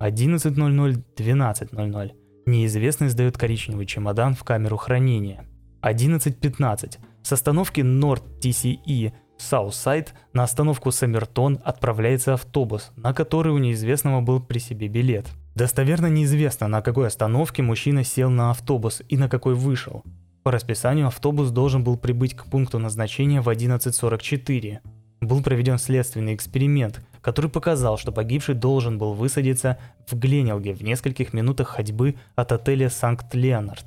11.00-12.00. 0.00 2.23
Неизвестный 2.46 3.08
сдает 3.08 3.38
коричневый 3.38 3.86
чемодан 3.86 4.34
в 4.34 4.44
камеру 4.44 4.76
хранения. 4.76 5.46
11.15. 5.82 6.98
С 7.22 7.32
остановки 7.32 7.80
North 7.80 8.22
TCE 8.40 9.12
Southside 9.38 10.08
на 10.32 10.42
остановку 10.42 10.90
Саммертон 10.90 11.58
отправляется 11.64 12.34
автобус, 12.34 12.92
на 12.96 13.14
который 13.14 13.52
у 13.52 13.58
неизвестного 13.58 14.20
был 14.20 14.40
при 14.40 14.58
себе 14.58 14.88
билет. 14.88 15.26
Достоверно 15.54 16.06
неизвестно, 16.06 16.68
на 16.68 16.82
какой 16.82 17.06
остановке 17.06 17.62
мужчина 17.62 18.04
сел 18.04 18.28
на 18.28 18.50
автобус 18.50 19.02
и 19.08 19.16
на 19.16 19.28
какой 19.28 19.54
вышел. 19.54 20.04
По 20.42 20.52
расписанию 20.52 21.06
автобус 21.06 21.50
должен 21.50 21.82
был 21.82 21.96
прибыть 21.96 22.34
к 22.34 22.44
пункту 22.44 22.78
назначения 22.78 23.40
в 23.40 23.48
11.44. 23.48 24.80
Был 25.22 25.42
проведен 25.42 25.78
следственный 25.78 26.34
эксперимент, 26.34 27.00
который 27.24 27.50
показал, 27.50 27.98
что 27.98 28.12
погибший 28.12 28.54
должен 28.54 28.98
был 28.98 29.14
высадиться 29.14 29.78
в 30.06 30.16
Гленелге 30.16 30.74
в 30.74 30.82
нескольких 30.82 31.32
минутах 31.32 31.68
ходьбы 31.68 32.14
от 32.36 32.52
отеля 32.52 32.90
Санкт-Леонард. 32.90 33.84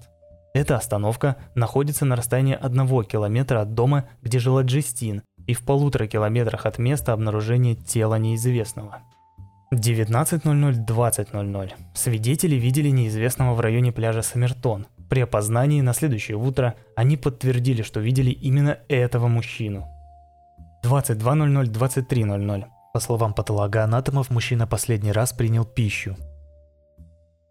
Эта 0.54 0.76
остановка 0.76 1.38
находится 1.54 2.04
на 2.04 2.16
расстоянии 2.16 2.56
одного 2.56 3.04
километра 3.04 3.62
от 3.62 3.76
дома, 3.76 4.06
где 4.24 4.40
жила 4.40 4.64
Джестин, 4.64 5.22
и 5.46 5.54
в 5.54 5.62
полутора 5.62 6.08
километрах 6.08 6.66
от 6.66 6.80
места 6.80 7.14
обнаружения 7.14 7.76
тела 7.76 8.16
неизвестного. 8.16 9.04
19.00-20.00. 9.72 11.72
Свидетели 11.94 12.56
видели 12.56 12.90
неизвестного 12.90 13.54
в 13.54 13.60
районе 13.60 13.92
пляжа 13.92 14.24
Саммертон– 14.24 14.88
при 15.10 15.22
опознании 15.22 15.82
на 15.82 15.94
следующее 15.94 16.38
утро 16.38 16.76
они 16.96 17.16
подтвердили, 17.16 17.82
что 17.82 18.02
видели 18.02 18.32
именно 18.32 18.80
этого 18.90 19.28
мужчину. 19.28 19.88
22.00-23.00. 20.84 22.66
По 22.98 23.02
словам 23.02 23.36
патологоанатомов, 23.36 24.32
мужчина 24.32 24.66
последний 24.66 25.12
раз 25.12 25.32
принял 25.32 25.66
пищу. 25.66 26.18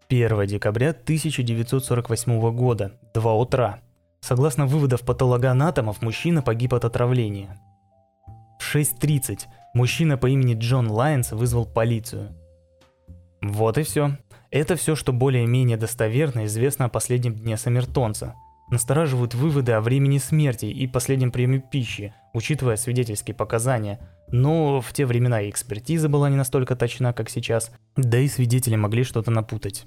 1 0.09 0.45
декабря 0.45 0.89
1948 0.89 2.51
года, 2.53 2.91
2 3.13 3.33
утра. 3.33 3.79
Согласно 4.19 4.65
выводов 4.65 5.03
патологоанатомов, 5.03 6.01
мужчина 6.01 6.41
погиб 6.41 6.73
от 6.73 6.83
отравления. 6.83 7.57
В 8.59 8.75
6.30 8.75 9.43
мужчина 9.73 10.17
по 10.17 10.27
имени 10.27 10.53
Джон 10.53 10.91
Лайнс 10.91 11.31
вызвал 11.31 11.65
полицию. 11.65 12.35
Вот 13.41 13.77
и 13.77 13.83
все. 13.83 14.17
Это 14.51 14.75
все, 14.75 14.97
что 14.97 15.13
более-менее 15.13 15.77
достоверно 15.77 16.45
известно 16.47 16.83
о 16.83 16.89
последнем 16.89 17.35
дне 17.35 17.55
Саммертонца. 17.55 18.35
Настораживают 18.69 19.33
выводы 19.33 19.71
о 19.71 19.81
времени 19.81 20.17
смерти 20.17 20.65
и 20.65 20.87
последнем 20.87 21.31
приеме 21.31 21.59
пищи, 21.59 22.13
учитывая 22.33 22.75
свидетельские 22.75 23.35
показания. 23.35 23.99
Но 24.31 24.81
в 24.81 24.91
те 24.93 25.05
времена 25.05 25.41
и 25.41 25.49
экспертиза 25.49 26.09
была 26.09 26.29
не 26.29 26.35
настолько 26.35 26.75
точна, 26.75 27.13
как 27.13 27.29
сейчас, 27.29 27.71
да 27.95 28.19
и 28.19 28.27
свидетели 28.27 28.75
могли 28.75 29.03
что-то 29.03 29.31
напутать. 29.31 29.85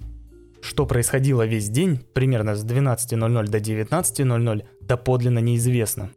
Что 0.63 0.87
происходило 0.87 1.47
весь 1.47 1.69
день, 1.69 1.99
примерно 2.15 2.55
с 2.55 2.65
12.00 2.65 3.49
до 3.49 3.59
19.00, 3.59 4.65
доподлинно 4.81 5.39
неизвестно. 5.39 6.11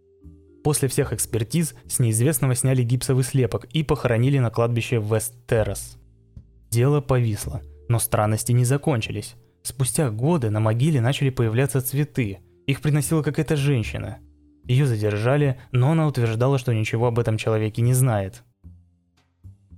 После 0.64 0.88
всех 0.88 1.12
экспертиз 1.12 1.76
с 1.88 2.00
неизвестного 2.00 2.56
сняли 2.56 2.84
гипсовый 2.84 3.26
слепок 3.26 3.66
и 3.66 3.84
похоронили 3.84 4.40
на 4.40 4.50
кладбище 4.50 4.98
Вест-Террас. 4.98 5.98
Дело 6.70 7.02
повисло– 7.02 7.62
но 7.88 8.00
странности 8.00 8.52
не 8.52 8.66
закончились. 8.66 9.36
Спустя 9.62 10.10
годы 10.10 10.50
на 10.50 10.60
могиле 10.60 11.02
начали 11.02 11.30
появляться 11.30 11.82
цветы. 11.82 12.40
Их 12.68 12.82
приносила 12.82 13.22
какая-то 13.22 13.56
женщина. 13.56 14.20
Ее 14.66 14.86
задержали, 14.86 15.60
но 15.72 15.92
она 15.92 16.08
утверждала, 16.08 16.58
что 16.58 16.74
ничего 16.74 17.08
об 17.08 17.20
этом 17.20 17.38
человеке 17.38 17.82
не 17.82 17.94
знает. 17.94 18.44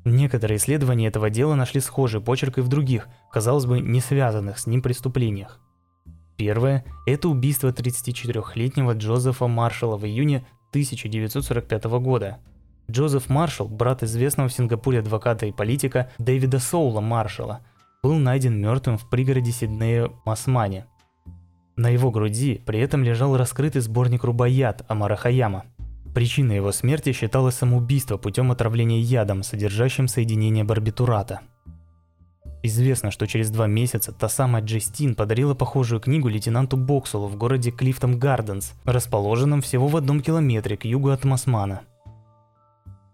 Некоторые 0.04 0.58
исследования 0.58 1.08
этого 1.08 1.32
дела 1.32 1.56
нашли 1.56 1.82
схожий 1.82 2.22
почерк 2.22 2.60
и 2.60 2.62
в 2.62 2.68
других, 2.68 3.08
казалось 3.32 3.66
бы, 3.66 3.80
не 3.80 4.00
связанных 4.00 4.60
с 4.60 4.68
ним 4.68 4.84
преступлениях. 4.84 5.60
Первое– 6.38 6.86
это 7.08 7.30
убийство 7.30 7.70
34-летнего 7.70 8.94
Джозефа 8.94 9.48
Маршалла 9.48 9.98
в 9.98 10.06
июне 10.06 10.46
1945 10.70 11.86
года. 11.86 12.38
Джозеф 12.92 13.30
Маршалл– 13.30 13.68
брат 13.70 14.04
известного 14.04 14.50
в 14.50 14.54
Сингапуре 14.54 15.00
адвоката 15.00 15.48
и 15.48 15.52
политика 15.52 16.12
Дэвида 16.20 16.60
Соула 16.60 17.02
Маршалла– 17.02 17.62
был 18.06 18.20
найден 18.20 18.62
мертвым 18.62 19.00
в 19.00 19.10
пригороде 19.10 19.52
Сиднея 19.52 20.12
Масмане. 20.26 20.86
На 21.76 21.90
его 21.90 22.10
груди 22.10 22.62
при 22.66 22.80
этом 22.80 23.04
лежал 23.04 23.36
раскрытый 23.36 23.82
сборник 23.82 24.24
рубаят 24.24 24.84
Амара 24.88 25.16
Хаяма. 25.16 25.66
Причиной 26.14 26.56
его 26.56 26.72
смерти 26.72 27.12
считалось 27.12 27.56
самоубийство 27.56 28.18
путем 28.18 28.52
отравления 28.52 29.02
ядом, 29.02 29.44
содержащим 29.44 30.08
соединение 30.08 30.64
барбитурата. 30.64 31.42
Известно, 32.64 33.12
что 33.12 33.28
через 33.28 33.52
два 33.52 33.68
месяца 33.68 34.12
та 34.12 34.30
самая 34.30 34.64
Джестин 34.64 35.14
подарила 35.14 35.54
похожую 35.54 36.00
книгу 36.00 36.30
лейтенанту 36.30 36.78
Боксулу 36.78 37.28
в 37.28 37.36
городе 37.36 37.70
Клифтон 37.70 38.18
Гарденс, 38.18 38.74
расположенном 38.86 39.62
всего 39.62 39.88
в 39.88 39.98
одном 39.98 40.22
километре 40.22 40.78
к 40.78 40.86
югу 40.86 41.10
от 41.10 41.26
Масмана. 41.26 41.82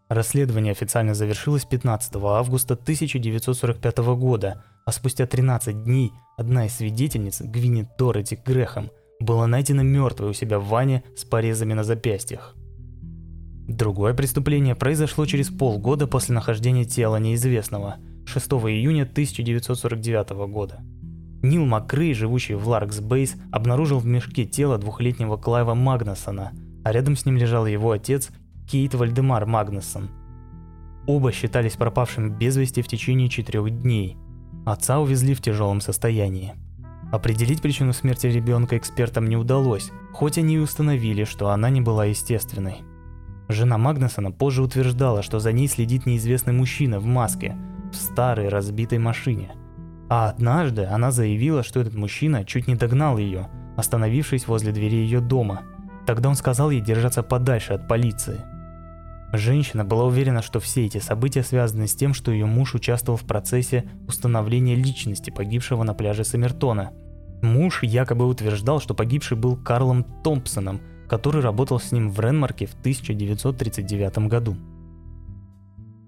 Расследование 0.08 0.72
официально 0.72 1.14
завершилось 1.14 1.66
15 1.66 2.16
августа 2.16 2.76
1945 2.76 3.98
года, 4.16 4.64
а 4.86 4.92
спустя 4.92 5.26
13 5.26 5.84
дней 5.84 6.12
одна 6.38 6.66
из 6.66 6.76
свидетельниц, 6.76 7.42
Гвинет 7.42 7.90
Дороти 7.98 8.36
Грехом, 8.36 8.90
была 9.20 9.48
найдена 9.48 9.82
мертвой 9.82 10.30
у 10.30 10.34
себя 10.34 10.60
в 10.60 10.68
ванне 10.68 11.04
с 11.16 11.24
порезами 11.24 11.74
на 11.74 11.84
запястьях. 11.84 12.56
Другое 13.68 14.14
преступление 14.14 14.76
произошло 14.76 15.26
через 15.26 15.50
полгода 15.50 16.08
после 16.08 16.36
нахождения 16.36 16.86
тела 16.86 17.18
неизвестного, 17.18 17.98
6 18.26 18.48
июня 18.48 19.04
1949 19.04 20.30
года. 20.52 20.82
Нил 21.44 21.66
Макрей, 21.66 22.14
живущий 22.14 22.54
в 22.54 22.68
Ларгс-Бей, 22.68 23.36
обнаружил 23.52 24.00
в 24.00 24.06
мешке 24.06 24.46
тело 24.46 24.78
двухлетнего 24.78 25.38
Клайва 25.38 25.74
Магнасона, 25.74 26.52
а 26.84 26.92
рядом 26.92 27.16
с 27.16 27.26
ним 27.26 27.38
лежал 27.38 27.66
его 27.66 27.92
отец 27.92 28.30
Кейт 28.70 28.94
Вальдемар 28.94 29.46
Магнессон. 29.46 30.10
Оба 31.08 31.32
считались 31.32 31.74
пропавшими 31.74 32.30
без 32.30 32.58
вести 32.58 32.82
в 32.82 32.88
течение 32.88 33.28
четырех 33.28 33.70
дней. 33.82 34.18
Отца 34.66 35.00
увезли 35.00 35.34
в 35.34 35.42
тяжелом 35.42 35.82
состоянии. 35.82 36.54
Определить 37.12 37.62
причину 37.62 37.94
смерти 37.94 38.28
ребенка 38.28 38.78
экспертам 38.78 39.26
не 39.26 39.36
удалось, 39.36 39.92
хоть 40.14 40.38
они 40.38 40.56
и 40.56 40.60
установили, 40.60 41.24
что 41.24 41.50
она 41.50 41.70
не 41.70 41.82
была 41.82 42.06
естественной. 42.06 42.78
Жена 43.50 43.78
Магнусона 43.78 44.32
позже 44.32 44.62
утверждала, 44.62 45.24
что 45.24 45.40
за 45.40 45.52
ней 45.52 45.68
следит 45.68 46.06
неизвестный 46.06 46.54
мужчина 46.54 47.00
в 47.00 47.06
маске, 47.06 47.58
в 47.92 47.96
старой 47.96 48.48
разбитой 48.48 49.00
машине. 49.00 49.56
А 50.10 50.30
однажды 50.30 50.86
она 50.86 51.12
заявила, 51.12 51.64
что 51.64 51.82
этот 51.82 51.96
мужчина 51.96 52.46
чуть 52.46 52.68
не 52.68 52.76
догнал 52.76 53.18
ее, 53.18 53.50
остановившись 53.78 54.48
возле 54.48 54.72
двери 54.72 54.98
ее 54.98 55.22
дома. 55.22 55.64
Тогда 56.06 56.30
он 56.30 56.36
сказал 56.36 56.70
ей 56.70 56.82
держаться 56.82 57.24
подальше 57.24 57.74
от 57.74 57.88
полиции. 57.88 58.42
Женщина 59.34 59.86
была 59.86 60.06
уверена, 60.06 60.42
что 60.42 60.60
все 60.60 60.86
эти 60.86 60.98
события 60.98 61.44
связаны 61.44 61.88
с 61.88 61.96
тем, 61.96 62.14
что 62.14 62.32
ее 62.32 62.46
муж 62.46 62.76
участвовал 62.76 63.18
в 63.18 63.24
процессе 63.24 63.86
установления 64.08 64.76
личности 64.76 65.30
погибшего 65.30 65.84
на 65.84 65.94
пляже 65.94 66.26
Саммертона. 66.26 66.92
Муж 67.42 67.82
якобы 67.84 68.28
утверждал, 68.28 68.82
что 68.82 68.94
погибший 68.94 69.38
был 69.38 69.56
Карлом 69.56 70.06
Томпсоном, 70.24 70.82
который 71.08 71.42
работал 71.42 71.80
с 71.80 71.92
ним 71.92 72.10
в 72.10 72.20
Ренмарке 72.20 72.66
в 72.66 72.74
1939 72.74 74.28
году. 74.28 74.56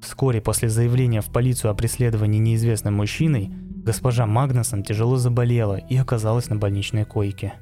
Вскоре 0.02 0.42
после 0.42 0.68
заявления 0.68 1.22
в 1.22 1.32
полицию 1.32 1.72
о 1.72 1.76
преследовании 1.76 2.40
неизвестным 2.40 2.96
мужчиной, 2.96 3.50
госпожа 3.86 4.26
Магнусон 4.26 4.84
тяжело 4.84 5.16
заболела 5.16 5.78
и 5.78 5.96
оказалась 5.96 6.50
на 6.50 6.58
больничной 6.58 7.06
койке. 7.06 7.54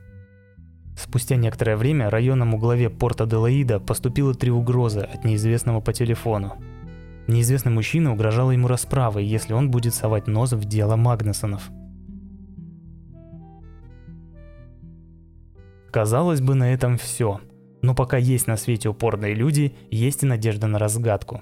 Спустя 1.02 1.36
некоторое 1.36 1.78
время 1.78 2.12
районному 2.12 2.60
главе 2.60 2.92
порта 2.92 3.26
Делаида 3.26 3.80
поступило 3.80 4.36
три 4.36 4.52
угрозы 4.52 5.00
от 5.00 5.26
неизвестного 5.26 5.82
по 5.82 5.94
телефону. 5.94 6.54
Неизвестный 7.28 7.72
мужчина 7.72 8.14
угрожал 8.14 8.52
ему 8.52 8.68
расправой, 8.68 9.26
если 9.26 9.54
он 9.54 9.72
будет 9.72 9.96
совать 9.96 10.28
нос 10.28 10.54
в 10.54 10.64
дело 10.66 10.98
Магнусонов. 10.98 11.72
Казалось 15.90 16.40
бы, 16.40 16.54
на 16.54 16.72
этом 16.72 17.00
все. 17.00 17.42
Но 17.82 17.96
пока 17.96 18.18
есть 18.18 18.46
на 18.46 18.56
свете 18.56 18.90
упорные 18.90 19.34
люди, 19.34 19.74
есть 19.90 20.22
и 20.22 20.28
надежда 20.28 20.68
на 20.68 20.78
разгадку. 20.78 21.42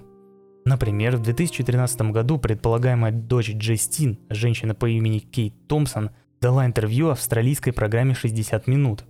Например, 0.64 1.18
в 1.18 1.22
2013 1.22 2.02
году 2.14 2.38
предполагаемая 2.38 3.12
дочь 3.12 3.52
Джестин, 3.54 4.20
женщина 4.30 4.74
по 4.74 4.90
имени 4.90 5.20
Кейт 5.20 5.54
Томпсон, 5.68 6.12
дала 6.40 6.66
интервью 6.66 7.10
австралийской 7.10 7.74
программе 7.74 8.14
«60 8.14 8.64
минут», 8.68 9.04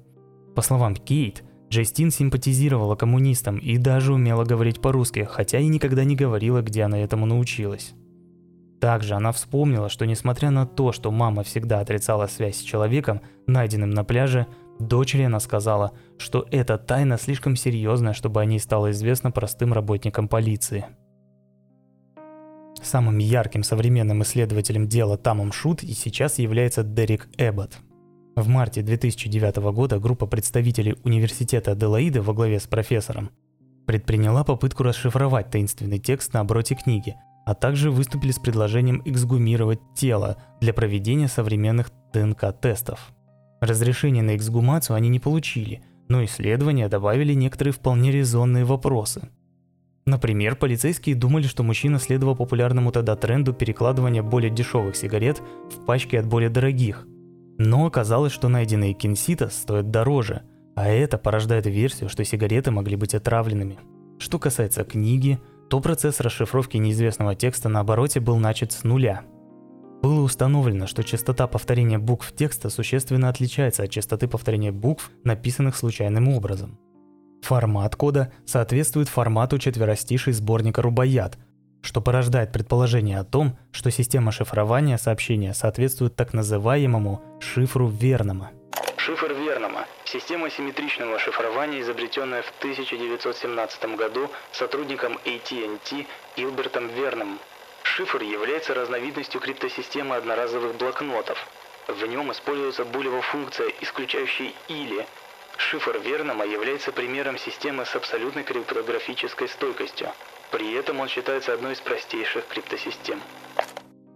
по 0.56 0.62
словам 0.62 0.96
Кейт, 0.96 1.44
Джастин 1.70 2.10
симпатизировала 2.10 2.96
коммунистам 2.96 3.58
и 3.58 3.78
даже 3.78 4.14
умела 4.14 4.44
говорить 4.44 4.82
по-русски, 4.82 5.28
хотя 5.30 5.60
и 5.60 5.68
никогда 5.68 6.04
не 6.04 6.16
говорила, 6.16 6.62
где 6.62 6.84
она 6.84 6.98
этому 7.00 7.26
научилась. 7.28 7.94
Также 8.82 9.14
она 9.14 9.32
вспомнила, 9.32 9.90
что 9.90 10.06
несмотря 10.06 10.52
на 10.52 10.66
то, 10.66 10.92
что 10.92 11.12
мама 11.12 11.44
всегда 11.44 11.82
отрицала 11.82 12.28
связь 12.28 12.58
с 12.58 12.62
человеком, 12.62 13.22
найденным 13.46 13.92
на 13.92 14.04
пляже, 14.04 14.48
дочери 14.80 15.24
она 15.24 15.40
сказала, 15.40 15.92
что 16.18 16.48
эта 16.50 16.78
тайна 16.78 17.18
слишком 17.18 17.56
серьезная, 17.56 18.14
чтобы 18.14 18.42
о 18.42 18.46
ней 18.46 18.60
стало 18.60 18.92
известно 18.92 19.32
простым 19.32 19.74
работникам 19.74 20.28
полиции. 20.28 20.86
Самым 22.82 23.18
ярким 23.18 23.64
современным 23.64 24.24
исследователем 24.24 24.88
дела 24.88 25.18
Тамом 25.18 25.52
Шут 25.52 25.84
и 25.84 25.92
сейчас 25.92 26.40
является 26.40 26.84
Дерек 26.84 27.28
Эббот– 27.38 27.78
в 28.42 28.48
марте 28.48 28.82
2009 28.82 29.58
года 29.74 30.00
группа 30.00 30.26
представителей 30.26 30.96
университета 31.04 31.72
Аделаиды 31.72 32.22
во 32.22 32.34
главе 32.34 32.60
с 32.60 32.68
профессором 32.68 33.32
предприняла 33.86 34.44
попытку 34.44 34.84
расшифровать 34.84 35.50
таинственный 35.50 36.00
текст 36.00 36.34
на 36.34 36.42
обороте 36.42 36.76
книги, 36.76 37.16
а 37.46 37.56
также 37.56 37.90
выступили 37.90 38.32
с 38.32 38.40
предложением 38.40 39.02
эксгумировать 39.04 39.80
тело 39.96 40.38
для 40.62 40.74
проведения 40.74 41.28
современных 41.28 41.92
ДНК-тестов. 42.14 43.12
Разрешение 43.62 44.24
на 44.24 44.36
эксгумацию 44.36 44.96
они 44.96 45.10
не 45.10 45.20
получили, 45.20 45.82
но 46.08 46.24
исследования 46.24 46.88
добавили 46.88 47.34
некоторые 47.34 47.74
вполне 47.74 48.12
резонные 48.12 48.64
вопросы. 48.64 49.30
Например, 50.06 50.56
полицейские 50.56 51.16
думали, 51.16 51.48
что 51.48 51.64
мужчина 51.64 52.00
следовал 52.00 52.36
популярному 52.36 52.92
тогда 52.92 53.16
тренду 53.16 53.54
перекладывания 53.54 54.24
более 54.24 54.52
дешевых 54.52 54.96
сигарет 54.96 55.42
в 55.72 55.86
пачки 55.86 56.16
от 56.16 56.28
более 56.28 56.50
дорогих– 56.50 57.08
но 57.60 57.86
оказалось, 57.86 58.32
что 58.32 58.48
найденные 58.48 58.94
кинсита 58.94 59.50
стоят 59.50 59.92
дороже, 59.92 60.44
а 60.76 60.88
это 60.88 61.18
порождает 61.18 61.66
версию, 61.68 62.10
что 62.10 62.24
сигареты 62.24 62.72
могли 62.72 62.96
быть 62.96 63.14
отравленными. 63.14 63.78
Что 64.18 64.40
касается 64.40 64.86
книги, 64.86 65.40
то 65.70 65.82
процесс 65.82 66.22
расшифровки 66.22 66.78
неизвестного 66.78 67.36
текста 67.36 67.68
на 67.68 67.82
обороте 67.82 68.22
был 68.22 68.38
начат 68.38 68.72
с 68.72 68.84
нуля. 68.84 69.24
Было 70.02 70.22
установлено, 70.22 70.88
что 70.88 71.04
частота 71.04 71.48
повторения 71.48 72.00
букв 72.00 72.34
текста 72.34 72.70
существенно 72.70 73.28
отличается 73.28 73.84
от 73.84 73.92
частоты 73.92 74.30
повторения 74.30 74.72
букв, 74.72 75.12
написанных 75.26 75.76
случайным 75.76 76.30
образом. 76.30 76.80
Формат 77.42 77.98
кода 77.98 78.32
соответствует 78.46 79.10
формату 79.10 79.60
четверостишей 79.60 80.32
сборника 80.32 80.82
«Рубаят», 80.82 81.38
что 81.82 82.02
порождает 82.02 82.52
предположение 82.52 83.20
о 83.20 83.24
том, 83.24 83.58
что 83.72 83.92
система 83.92 84.32
шифрования 84.32 84.98
сообщения 84.98 85.54
соответствует 85.54 86.16
так 86.16 86.34
называемому 86.34 87.22
шифру 87.40 87.88
Вернома. 87.88 88.52
Шифр 88.98 89.34
Вернома– 89.34 89.86
система 90.06 90.50
симметричного 90.50 91.18
шифрования, 91.20 91.82
изобретенная 91.82 92.42
в 92.42 92.54
1917 92.60 93.96
году 93.96 94.30
сотрудником 94.52 95.18
AT&T 95.26 96.06
Гилбертом 96.38 96.88
Верном. 96.90 97.40
Шифр 97.84 98.22
является 98.22 98.74
разновидностью 98.74 99.42
криптосистемы 99.42 100.16
одноразовых 100.16 100.76
блокнотов. 100.76 101.38
В 101.88 102.06
нем 102.06 102.32
используется 102.32 102.86
булева 102.86 103.22
функция, 103.22 103.72
исключающая 103.82 104.52
«или». 104.68 105.08
Шифр 105.58 105.98
Вернома 105.98 106.46
является 106.46 106.92
примером 106.92 107.38
системы 107.38 107.86
с 107.86 107.96
абсолютной 107.96 108.44
криптографической 108.44 109.50
стойкостью. 109.50 110.10
При 110.52 110.74
этом 110.80 111.00
он 111.00 111.08
считается 111.08 111.54
одной 111.54 111.74
из 111.74 111.80
простейших 111.80 112.48
криптосистем. 112.48 113.20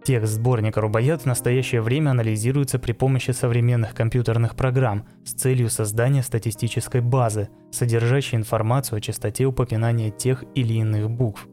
Текст 0.04 0.34
сборника 0.34 0.82
Рубаят 0.82 1.22
в 1.22 1.26
настоящее 1.26 1.80
время 1.80 2.10
анализируется 2.10 2.78
при 2.78 2.92
помощи 2.92 3.30
современных 3.30 3.94
компьютерных 3.94 4.54
программ 4.54 5.06
с 5.24 5.32
целью 5.32 5.70
создания 5.70 6.22
статистической 6.22 7.00
базы, 7.00 7.48
содержащей 7.72 8.36
информацию 8.36 8.98
о 8.98 9.00
частоте 9.00 9.46
упоминания 9.46 10.10
тех 10.10 10.44
или 10.54 10.74
иных 10.74 11.10
букв. 11.10 11.48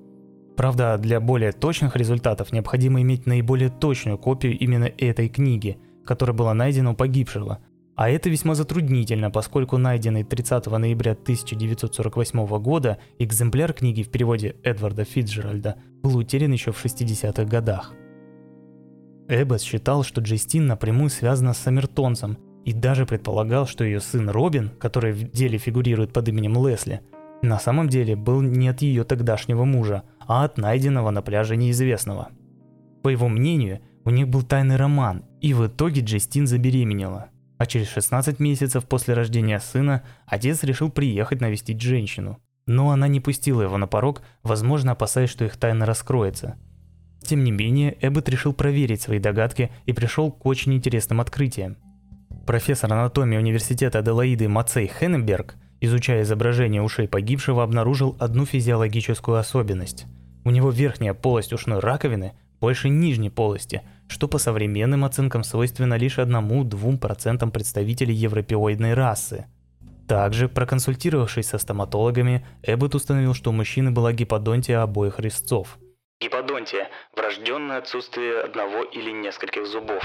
Правда, 0.57 0.97
для 0.97 1.21
более 1.21 1.53
точных 1.53 1.95
результатов 1.95 2.51
необходимо 2.51 3.01
иметь 3.01 3.25
наиболее 3.25 3.69
точную 3.69 4.17
копию 4.17 4.57
именно 4.59 4.91
этой 4.97 5.29
книги, 5.29 5.79
которая 6.03 6.35
была 6.35 6.53
найдена 6.53 6.91
у 6.91 6.93
погибшего, 6.93 7.59
а 8.01 8.09
это 8.09 8.31
весьма 8.31 8.55
затруднительно, 8.55 9.29
поскольку 9.29 9.77
найденный 9.77 10.23
30 10.23 10.65
ноября 10.65 11.11
1948 11.11 12.47
года 12.57 12.97
экземпляр 13.19 13.73
книги 13.73 14.01
в 14.01 14.09
переводе 14.09 14.55
Эдварда 14.63 15.03
Фитджеральда 15.03 15.75
был 16.01 16.17
утерян 16.17 16.51
еще 16.51 16.71
в 16.71 16.83
60-х 16.83 17.43
годах. 17.45 17.93
Эббот 19.27 19.61
считал, 19.61 20.03
что 20.03 20.19
Джестин 20.19 20.65
напрямую 20.65 21.11
связана 21.11 21.53
с 21.53 21.59
Саммертонцем 21.59 22.39
и 22.65 22.73
даже 22.73 23.05
предполагал, 23.05 23.67
что 23.67 23.83
ее 23.83 23.99
сын 23.99 24.31
Робин, 24.31 24.71
который 24.79 25.13
в 25.13 25.29
деле 25.29 25.59
фигурирует 25.59 26.11
под 26.11 26.27
именем 26.27 26.53
Лесли, 26.67 27.01
на 27.43 27.59
самом 27.59 27.87
деле 27.87 28.15
был 28.15 28.41
не 28.41 28.67
от 28.69 28.81
ее 28.81 29.03
тогдашнего 29.03 29.63
мужа, 29.63 30.01
а 30.25 30.43
от 30.45 30.57
найденного 30.57 31.11
на 31.11 31.21
пляже 31.21 31.55
неизвестного. 31.55 32.29
По 33.03 33.09
его 33.09 33.27
мнению, 33.27 33.81
у 34.05 34.09
них 34.09 34.27
был 34.27 34.41
тайный 34.41 34.77
роман, 34.77 35.23
и 35.39 35.53
в 35.53 35.67
итоге 35.67 36.01
Джестин 36.01 36.47
забеременела 36.47 37.30
а 37.61 37.67
через 37.67 37.89
16 37.89 38.39
месяцев 38.39 38.87
после 38.87 39.13
рождения 39.13 39.59
сына 39.59 40.01
отец 40.25 40.63
решил 40.63 40.89
приехать 40.89 41.41
навестить 41.41 41.79
женщину. 41.79 42.39
Но 42.65 42.89
она 42.89 43.07
не 43.07 43.19
пустила 43.19 43.61
его 43.61 43.77
на 43.77 43.85
порог, 43.85 44.23
возможно, 44.41 44.93
опасаясь, 44.93 45.29
что 45.29 45.45
их 45.45 45.57
тайна 45.57 45.85
раскроется. 45.85 46.55
Тем 47.21 47.43
не 47.43 47.51
менее, 47.51 47.95
Эббот 48.01 48.29
решил 48.29 48.53
проверить 48.53 49.03
свои 49.03 49.19
догадки 49.19 49.71
и 49.85 49.93
пришел 49.93 50.31
к 50.31 50.43
очень 50.47 50.73
интересным 50.73 51.21
открытиям. 51.21 51.77
Профессор 52.47 52.91
анатомии 52.91 53.37
университета 53.37 53.99
Аделаиды 53.99 54.49
Мацей 54.49 54.87
Хенненберг, 54.99 55.53
изучая 55.81 56.23
изображение 56.23 56.81
ушей 56.81 57.07
погибшего, 57.07 57.61
обнаружил 57.61 58.17
одну 58.19 58.47
физиологическую 58.47 59.37
особенность. 59.37 60.07
У 60.45 60.49
него 60.49 60.71
верхняя 60.71 61.13
полость 61.13 61.53
ушной 61.53 61.77
раковины 61.77 62.33
больше 62.61 62.89
нижней 62.89 63.31
полости, 63.31 63.81
что 64.07 64.27
по 64.27 64.37
современным 64.37 65.03
оценкам 65.03 65.43
свойственно 65.43 65.95
лишь 65.95 66.19
1-2% 66.19 67.51
представителей 67.51 68.13
европеоидной 68.13 68.93
расы. 68.93 69.47
Также, 70.07 70.47
проконсультировавшись 70.47 71.47
со 71.47 71.57
стоматологами, 71.57 72.45
Эббот 72.63 72.95
установил, 72.95 73.33
что 73.33 73.49
у 73.49 73.53
мужчины 73.53 73.91
была 73.91 74.13
гиподонтия 74.13 74.81
обоих 74.81 75.19
резцов. 75.19 75.79
Гиподонтия– 76.21 76.89
врожденное 77.17 77.79
отсутствие 77.79 78.41
одного 78.41 78.83
или 78.83 79.11
нескольких 79.11 79.65
зубов. 79.65 80.03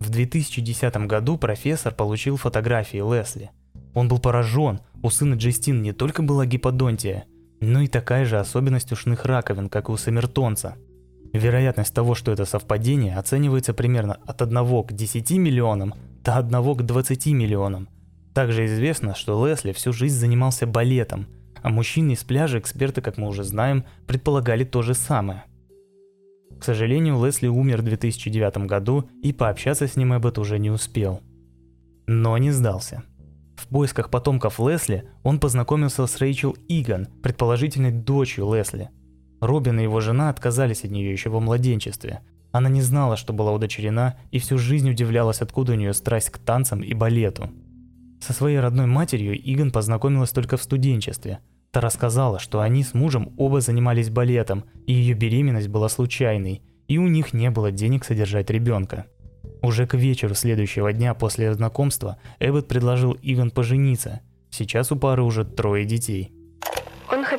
В 0.00 0.10
2010 0.10 0.96
году 1.06 1.38
профессор 1.38 1.94
получил 1.94 2.36
фотографии 2.36 2.96
Лесли. 2.96 3.50
Он 3.94 4.08
был 4.08 4.18
поражен, 4.18 4.80
у 5.02 5.10
сына 5.10 5.34
Джестин 5.34 5.82
не 5.82 5.92
только 5.92 6.22
была 6.22 6.46
гиподонтия, 6.46 7.26
но 7.60 7.82
и 7.82 7.86
такая 7.86 8.24
же 8.24 8.40
особенность 8.40 8.90
ушных 8.90 9.24
раковин, 9.24 9.68
как 9.68 9.88
и 9.88 9.92
у 9.92 9.96
самертонца– 9.96 10.76
Вероятность 11.32 11.94
того, 11.94 12.14
что 12.14 12.30
это 12.30 12.44
совпадение, 12.44 13.16
оценивается 13.16 13.72
примерно 13.72 14.18
от 14.26 14.42
1 14.42 14.84
к 14.84 14.92
10 14.92 15.30
миллионам 15.32 15.94
до 16.22 16.36
1 16.36 16.76
к 16.76 16.82
20 16.82 17.26
миллионам. 17.28 17.88
Также 18.34 18.66
известно, 18.66 19.14
что 19.14 19.46
Лесли 19.46 19.72
всю 19.72 19.92
жизнь 19.92 20.18
занимался 20.18 20.66
балетом, 20.66 21.26
а 21.62 21.70
мужчины 21.70 22.12
из 22.12 22.22
пляжа 22.22 22.58
эксперты, 22.58 23.00
как 23.00 23.16
мы 23.16 23.28
уже 23.28 23.44
знаем, 23.44 23.84
предполагали 24.06 24.64
то 24.64 24.82
же 24.82 24.94
самое. 24.94 25.44
К 26.60 26.64
сожалению, 26.64 27.24
Лесли 27.24 27.48
умер 27.48 27.80
в 27.80 27.84
2009 27.84 28.66
году, 28.66 29.08
и 29.22 29.32
пообщаться 29.32 29.88
с 29.88 29.96
ним 29.96 30.14
Эббот 30.14 30.38
уже 30.38 30.58
не 30.58 30.70
успел. 30.70 31.22
Но 32.06 32.36
не 32.36 32.50
сдался. 32.50 33.04
В 33.56 33.68
поисках 33.68 34.10
потомков 34.10 34.60
Лесли 34.60 35.08
он 35.22 35.40
познакомился 35.40 36.06
с 36.06 36.18
Рэйчел 36.18 36.54
Иган, 36.68 37.06
предположительной 37.22 37.90
дочерью 37.90 38.54
Лесли– 38.54 38.90
Робин 39.42 39.80
и 39.80 39.82
его 39.82 40.00
жена 40.00 40.30
отказались 40.30 40.84
от 40.84 40.92
нее 40.92 41.10
еще 41.10 41.28
во 41.28 41.40
младенчестве. 41.40 42.20
Она 42.52 42.68
не 42.68 42.80
знала, 42.80 43.16
что 43.16 43.32
была 43.32 43.50
удочерена, 43.50 44.14
и 44.30 44.38
всю 44.38 44.56
жизнь 44.56 44.88
удивлялась, 44.88 45.40
откуда 45.40 45.72
у 45.72 45.74
нее 45.74 45.94
страсть 45.94 46.30
к 46.30 46.38
танцам 46.38 46.80
и 46.80 46.94
балету. 46.94 47.50
Со 48.20 48.32
своей 48.32 48.60
родной 48.60 48.86
матерью 48.86 49.36
Иган 49.36 49.72
познакомилась 49.72 50.30
только 50.30 50.56
в 50.56 50.62
студенчестве. 50.62 51.40
Та 51.72 51.80
рассказала, 51.80 52.38
что 52.38 52.60
они 52.60 52.84
с 52.84 52.94
мужем 52.94 53.32
оба 53.36 53.60
занимались 53.60 54.10
балетом, 54.10 54.62
и 54.86 54.92
ее 54.92 55.14
беременность 55.14 55.68
была 55.68 55.88
случайной, 55.88 56.62
и 56.86 56.98
у 56.98 57.08
них 57.08 57.32
не 57.32 57.50
было 57.50 57.72
денег 57.72 58.04
содержать 58.04 58.48
ребенка. 58.48 59.06
Уже 59.60 59.88
к 59.88 59.94
вечеру 59.94 60.36
следующего 60.36 60.92
дня 60.92 61.14
после 61.14 61.52
знакомства 61.52 62.18
Эббот 62.38 62.68
предложил 62.68 63.18
Иган 63.22 63.50
пожениться. 63.50 64.20
Сейчас 64.50 64.92
у 64.92 64.96
пары 64.96 65.24
уже 65.24 65.44
трое 65.44 65.84
детей. 65.84 66.32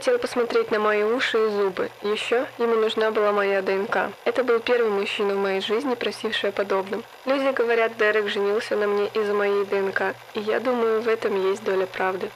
Хотел 0.03 0.19
посмотреть 0.19 0.69
на 0.69 0.79
мои 0.79 1.01
уши 1.01 1.37
и 1.37 1.49
зубы. 1.49 1.89
Еще 2.01 2.45
ему 2.57 2.75
нужна 2.75 3.11
была 3.11 3.31
моя 3.31 3.61
ДНК. 3.61 4.11
Это 4.25 4.43
был 4.43 4.59
первый 4.59 4.91
мужчина 4.91 5.33
в 5.33 5.37
моей 5.37 5.61
жизни, 5.61 5.95
просивший 5.95 6.49
о 6.49 6.51
подобном. 6.51 7.05
Люди 7.25 7.55
говорят, 7.55 7.93
Дерек 7.97 8.27
женился 8.27 8.75
на 8.75 8.85
мне 8.85 9.05
из-за 9.13 9.33
моей 9.33 9.63
ДНК, 9.63 10.13
и 10.33 10.41
я 10.41 10.59
думаю, 10.59 11.01
в 11.01 11.07
этом 11.07 11.49
есть 11.49 11.63
доля 11.63 11.85
правды. 11.85 12.29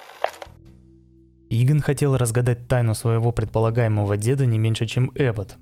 Иган 1.50 1.82
хотел 1.82 2.16
разгадать 2.16 2.70
тайну 2.70 2.96
своего 2.96 3.34
предполагаемого 3.34 4.16
деда 4.16 4.46
не 4.46 4.60
меньше, 4.60 4.86
чем 4.86 5.12
Эббот. 5.16 5.56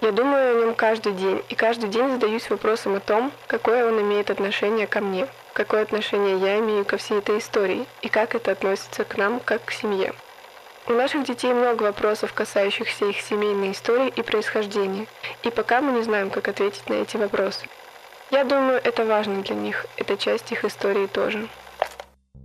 Я 0.00 0.12
думаю 0.12 0.56
о 0.56 0.60
нем 0.64 0.74
каждый 0.74 1.12
день, 1.12 1.42
и 1.50 1.54
каждый 1.54 1.90
день 1.90 2.08
задаюсь 2.08 2.48
вопросом 2.48 2.94
о 2.94 3.00
том, 3.00 3.30
какое 3.48 3.86
он 3.86 4.00
имеет 4.00 4.30
отношение 4.30 4.86
ко 4.86 5.02
мне, 5.02 5.26
какое 5.52 5.82
отношение 5.82 6.38
я 6.38 6.58
имею 6.60 6.86
ко 6.86 6.96
всей 6.96 7.18
этой 7.18 7.38
истории, 7.38 7.84
и 8.00 8.08
как 8.08 8.34
это 8.34 8.52
относится 8.52 9.04
к 9.04 9.18
нам, 9.18 9.40
как 9.40 9.66
к 9.66 9.72
семье. 9.72 10.14
У 10.86 10.92
наших 10.92 11.26
детей 11.26 11.54
много 11.54 11.84
вопросов, 11.84 12.34
касающихся 12.34 13.08
их 13.08 13.16
семейной 13.16 13.72
истории 13.72 14.12
и 14.14 14.22
происхождения, 14.22 15.06
и 15.42 15.48
пока 15.50 15.80
мы 15.80 15.92
не 15.92 16.04
знаем, 16.04 16.28
как 16.28 16.46
ответить 16.48 16.86
на 16.90 16.94
эти 16.94 17.16
вопросы. 17.16 17.64
Я 18.30 18.44
думаю, 18.44 18.82
это 18.84 19.06
важно 19.06 19.42
для 19.42 19.54
них, 19.54 19.86
это 19.96 20.18
часть 20.18 20.52
их 20.52 20.62
истории 20.62 21.06
тоже. 21.06 21.48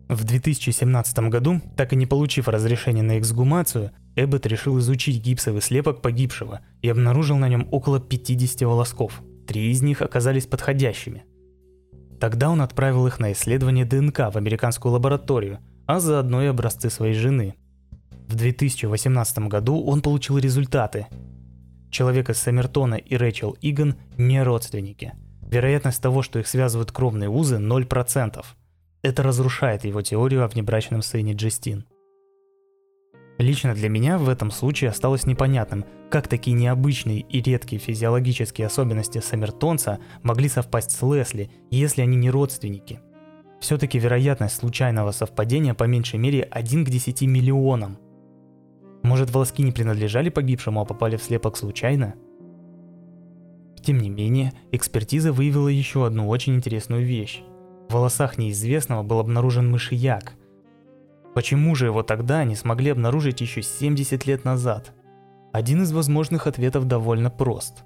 В 0.08 0.24
2017 0.24 1.20
году, 1.28 1.60
так 1.76 1.92
и 1.92 1.98
не 1.98 2.06
получив 2.06 2.48
разрешения 2.48 3.04
на 3.04 3.20
эксгумацию, 3.20 3.92
Эббот 4.16 4.46
решил 4.46 4.80
изучить 4.80 5.22
гипсовый 5.22 5.62
слепок 5.62 6.02
погибшего 6.02 6.62
и 6.82 6.88
обнаружил 6.88 7.36
на 7.36 7.50
нем 7.50 7.68
около 7.72 8.00
50 8.00 8.62
волосков. 8.62 9.22
Три 9.48 9.70
из 9.70 9.82
них 9.82 10.02
оказались 10.02 10.48
подходящими. 10.48 11.26
Тогда 12.22 12.50
он 12.50 12.62
отправил 12.62 13.06
их 13.06 13.20
на 13.20 13.34
исследование 13.34 13.84
ДНК 13.84 14.32
в 14.32 14.38
американскую 14.38 14.94
лабораторию, 14.94 15.60
а 15.86 16.00
заодно 16.00 16.42
и 16.42 16.48
образцы 16.48 16.90
своей 16.90 17.16
жены– 17.16 17.56
в 18.30 18.36
2018 18.36 19.40
году 19.48 19.84
он 19.84 20.04
получил 20.04 20.38
результаты. 20.38 21.08
Человек 21.90 22.30
из 22.30 22.38
Саммертона 22.38 22.94
и 22.94 23.16
Рэчел 23.16 23.58
Иган 23.60 23.96
не 24.18 24.44
родственники. 24.44 25.14
Вероятность 25.42 26.00
того, 26.00 26.22
что 26.22 26.38
их 26.38 26.48
связывают 26.48 26.92
кровные 26.92 27.28
узы, 27.28 27.56
0%. 27.56 28.46
Это 29.02 29.24
разрушает 29.24 29.84
его 29.84 30.04
теорию 30.04 30.44
о 30.44 30.48
внебрачном 30.48 31.02
сыне 31.02 31.34
Джестин. 31.34 31.86
Лично 33.40 33.74
для 33.74 33.90
меня 33.90 34.20
в 34.20 34.30
этом 34.30 34.52
случае 34.52 34.92
осталось 34.92 35.26
непонятным, 35.26 35.86
как 36.12 36.28
такие 36.28 36.56
необычные 36.56 37.22
и 37.22 37.42
редкие 37.42 37.80
физиологические 37.80 38.68
особенности 38.68 39.22
Саммертонца 39.22 39.98
могли 40.22 40.50
совпасть 40.50 40.92
с 40.92 41.02
Лесли, 41.02 41.50
если 41.72 42.04
они 42.04 42.16
не 42.16 42.30
родственники. 42.30 43.00
Все-таки 43.60 43.98
вероятность 43.98 44.58
случайного 44.58 45.12
совпадения 45.14 45.74
по 45.74 45.86
меньшей 45.86 46.20
мере 46.20 46.44
1 46.44 46.86
к 46.86 46.90
10 46.92 47.22
миллионам– 47.24 47.98
может, 49.04 49.32
волоски 49.32 49.64
не 49.64 49.72
принадлежали 49.72 50.30
погибшему, 50.30 50.82
а 50.82 50.86
попали 50.86 51.16
в 51.16 51.24
слепок 51.24 51.58
случайно? 51.58 52.16
Тем 53.82 53.98
не 54.00 54.10
менее, 54.10 54.54
экспертиза 54.72 55.32
выявила 55.32 55.70
еще 55.70 56.06
одну 56.06 56.28
очень 56.28 56.56
интересную 56.56 57.06
вещь. 57.06 57.42
В 57.88 57.94
волосах 57.94 58.38
неизвестного 58.38 59.04
был 59.04 59.20
обнаружен 59.20 59.70
мышьяк. 59.72 60.34
Почему 61.34 61.76
же 61.76 61.86
его 61.86 62.04
тогда 62.04 62.44
не 62.44 62.56
смогли 62.56 62.92
обнаружить 62.92 63.42
еще 63.42 63.62
70 63.62 64.26
лет 64.26 64.44
назад? 64.44 64.92
Один 65.54 65.84
из 65.84 65.92
возможных 65.94 66.46
ответов 66.46 66.86
довольно 66.86 67.32
прост. 67.32 67.84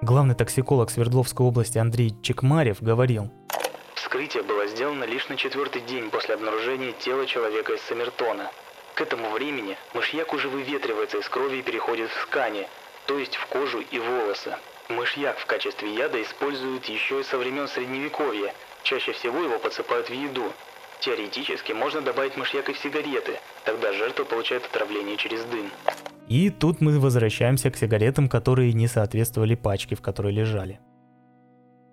Главный 0.00 0.34
токсиколог 0.34 0.90
Свердловской 0.90 1.46
области 1.46 1.78
Андрей 1.78 2.16
Чекмарев 2.22 2.82
говорил, 2.82 3.30
Вскрытие 3.94 4.42
было 4.42 4.66
сделано 4.66 5.04
лишь 5.04 5.28
на 5.28 5.36
четвертый 5.36 5.82
день 5.82 6.10
после 6.10 6.34
обнаружения 6.34 6.92
тела 6.92 7.24
человека 7.26 7.74
из 7.74 7.82
Самертона– 7.82 8.50
к 8.94 9.00
этому 9.00 9.30
времени 9.30 9.76
мышьяк 9.94 10.32
уже 10.34 10.48
выветривается 10.48 11.18
из 11.18 11.28
крови 11.28 11.58
и 11.58 11.62
переходит 11.62 12.10
в 12.10 12.26
ткани, 12.26 12.66
то 13.06 13.18
есть 13.18 13.36
в 13.36 13.46
кожу 13.46 13.80
и 13.80 13.98
волосы. 13.98 14.54
Мышьяк 14.88 15.38
в 15.38 15.46
качестве 15.46 15.94
яда 15.94 16.20
используют 16.20 16.84
еще 16.86 17.20
и 17.20 17.24
со 17.24 17.38
времен 17.38 17.68
Средневековья. 17.68 18.52
Чаще 18.82 19.12
всего 19.12 19.42
его 19.42 19.58
подсыпают 19.58 20.10
в 20.10 20.12
еду. 20.12 20.52
Теоретически 21.00 21.72
можно 21.72 22.00
добавить 22.02 22.36
мышьяк 22.36 22.68
и 22.68 22.74
в 22.74 22.78
сигареты, 22.78 23.40
тогда 23.64 23.92
жертва 23.92 24.24
получает 24.24 24.64
отравление 24.66 25.16
через 25.16 25.42
дым. 25.44 25.70
И 26.28 26.50
тут 26.50 26.80
мы 26.80 27.00
возвращаемся 27.00 27.70
к 27.70 27.76
сигаретам, 27.76 28.28
которые 28.28 28.72
не 28.72 28.86
соответствовали 28.86 29.54
пачке, 29.54 29.96
в 29.96 30.02
которой 30.02 30.32
лежали. 30.32 30.80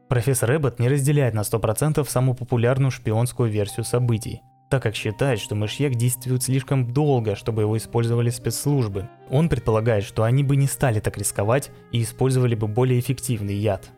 Профессор 0.10 0.56
Эббот 0.56 0.80
не 0.80 0.90
разделяет 0.90 1.34
на 1.34 1.42
100% 1.42 2.04
самую 2.08 2.36
популярную 2.36 2.92
шпионскую 2.92 3.50
версию 3.50 3.86
событий 3.86 4.42
так 4.70 4.84
как 4.84 4.96
считает, 4.96 5.40
что 5.40 5.56
мышьяк 5.56 5.96
действует 5.96 6.44
слишком 6.44 6.94
долго, 6.94 7.36
чтобы 7.36 7.64
его 7.64 7.76
использовали 7.78 8.30
спецслужбы. 8.30 9.10
Он 9.30 9.50
предполагает, 9.50 10.04
что 10.04 10.24
они 10.24 10.44
бы 10.44 10.56
не 10.56 10.68
стали 10.68 11.00
так 11.00 11.18
рисковать 11.18 11.72
и 11.92 12.04
использовали 12.04 12.56
бы 12.56 12.68
более 12.68 13.00
эффективный 13.00 13.56
яд. 13.56 13.90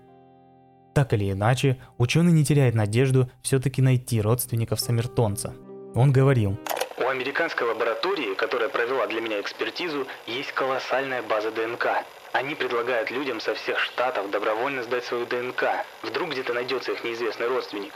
Так 0.94 1.14
или 1.14 1.32
иначе, 1.32 1.78
ученый 1.98 2.32
не 2.32 2.44
теряет 2.44 2.76
надежду 2.76 3.30
все-таки 3.42 3.82
найти 3.82 4.22
родственников 4.22 4.80
Самертонца. 4.80 5.54
Он 5.94 6.12
говорил, 6.12 6.58
у 6.98 7.08
американской 7.08 7.68
лаборатории, 7.68 8.36
которая 8.36 8.70
провела 8.70 9.08
для 9.08 9.22
меня 9.22 9.42
экспертизу, 9.42 10.06
есть 10.28 10.52
колоссальная 10.52 11.24
база 11.24 11.52
ДНК. 11.52 11.88
Они 12.32 12.56
предлагают 12.56 13.10
людям 13.12 13.40
со 13.40 13.56
всех 13.56 13.80
штатов 13.80 14.30
добровольно 14.30 14.84
сдать 14.84 15.04
свою 15.04 15.26
ДНК. 15.26 15.64
Вдруг 16.04 16.32
где-то 16.32 16.54
найдется 16.54 16.92
их 16.92 17.04
неизвестный 17.04 17.48
родственник. 17.48 17.94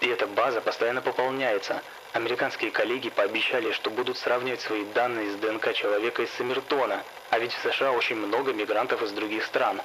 И 0.00 0.06
эта 0.08 0.26
база 0.26 0.60
постоянно 0.60 1.00
пополняется. 1.00 1.82
Американские 2.14 2.70
коллеги 2.70 3.10
пообещали, 3.10 3.70
что 3.72 3.90
будут 3.90 4.16
сравнивать 4.16 4.60
свои 4.60 4.84
данные 4.94 5.30
с 5.30 5.36
ДНК 5.36 5.72
человека 5.74 6.22
из 6.22 6.30
Саммертона, 6.30 7.02
а 7.30 7.38
ведь 7.38 7.52
в 7.52 7.60
США 7.60 7.92
очень 7.92 8.16
много 8.16 8.52
мигрантов 8.52 9.02
из 9.02 9.12
других 9.12 9.44
стран. 9.44 9.80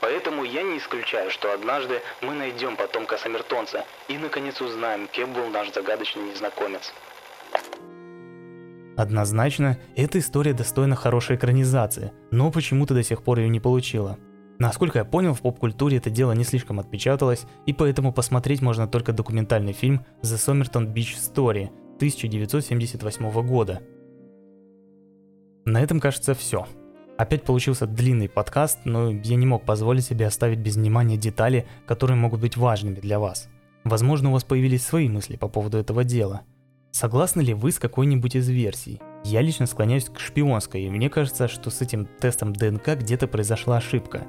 Поэтому 0.00 0.44
я 0.44 0.62
не 0.62 0.78
исключаю, 0.78 1.30
что 1.30 1.52
однажды 1.52 2.02
мы 2.20 2.34
найдем 2.34 2.76
потомка 2.76 3.16
Саммертонца 3.16 3.84
и 4.08 4.18
наконец 4.18 4.60
узнаем, 4.60 5.08
кем 5.08 5.32
был 5.32 5.46
наш 5.48 5.72
загадочный 5.72 6.22
незнакомец. 6.22 6.92
Однозначно, 8.96 9.78
эта 9.94 10.18
история 10.18 10.54
достойна 10.54 10.96
хорошей 10.96 11.36
экранизации, 11.36 12.12
но 12.32 12.50
почему-то 12.50 12.94
до 12.94 13.04
сих 13.04 13.22
пор 13.22 13.38
ее 13.38 13.48
не 13.48 13.60
получила. 13.60 14.18
Насколько 14.58 14.98
я 14.98 15.04
понял, 15.04 15.34
в 15.34 15.40
поп-культуре 15.40 15.98
это 15.98 16.10
дело 16.10 16.32
не 16.32 16.42
слишком 16.42 16.80
отпечаталось, 16.80 17.46
и 17.66 17.72
поэтому 17.72 18.12
посмотреть 18.12 18.60
можно 18.60 18.88
только 18.88 19.12
документальный 19.12 19.72
фильм 19.72 20.04
«The 20.22 20.36
Somerton 20.36 20.92
Beach 20.92 21.16
Story» 21.16 21.70
1978 21.96 23.46
года. 23.46 23.82
На 25.64 25.80
этом, 25.80 26.00
кажется, 26.00 26.34
все. 26.34 26.66
Опять 27.18 27.44
получился 27.44 27.86
длинный 27.86 28.28
подкаст, 28.28 28.80
но 28.84 29.10
я 29.10 29.36
не 29.36 29.46
мог 29.46 29.64
позволить 29.64 30.04
себе 30.04 30.26
оставить 30.26 30.58
без 30.58 30.76
внимания 30.76 31.16
детали, 31.16 31.66
которые 31.86 32.16
могут 32.16 32.40
быть 32.40 32.56
важными 32.56 32.96
для 32.96 33.18
вас. 33.20 33.48
Возможно, 33.84 34.30
у 34.30 34.32
вас 34.32 34.44
появились 34.44 34.84
свои 34.84 35.08
мысли 35.08 35.36
по 35.36 35.48
поводу 35.48 35.78
этого 35.78 36.04
дела. 36.04 36.42
Согласны 36.90 37.42
ли 37.42 37.54
вы 37.54 37.70
с 37.70 37.78
какой-нибудь 37.78 38.34
из 38.34 38.48
версий? 38.48 39.00
Я 39.24 39.40
лично 39.40 39.66
склоняюсь 39.66 40.06
к 40.06 40.18
шпионской, 40.18 40.82
и 40.82 40.90
мне 40.90 41.10
кажется, 41.10 41.48
что 41.48 41.70
с 41.70 41.80
этим 41.80 42.06
тестом 42.06 42.52
ДНК 42.52 42.96
где-то 42.96 43.28
произошла 43.28 43.76
ошибка. 43.76 44.26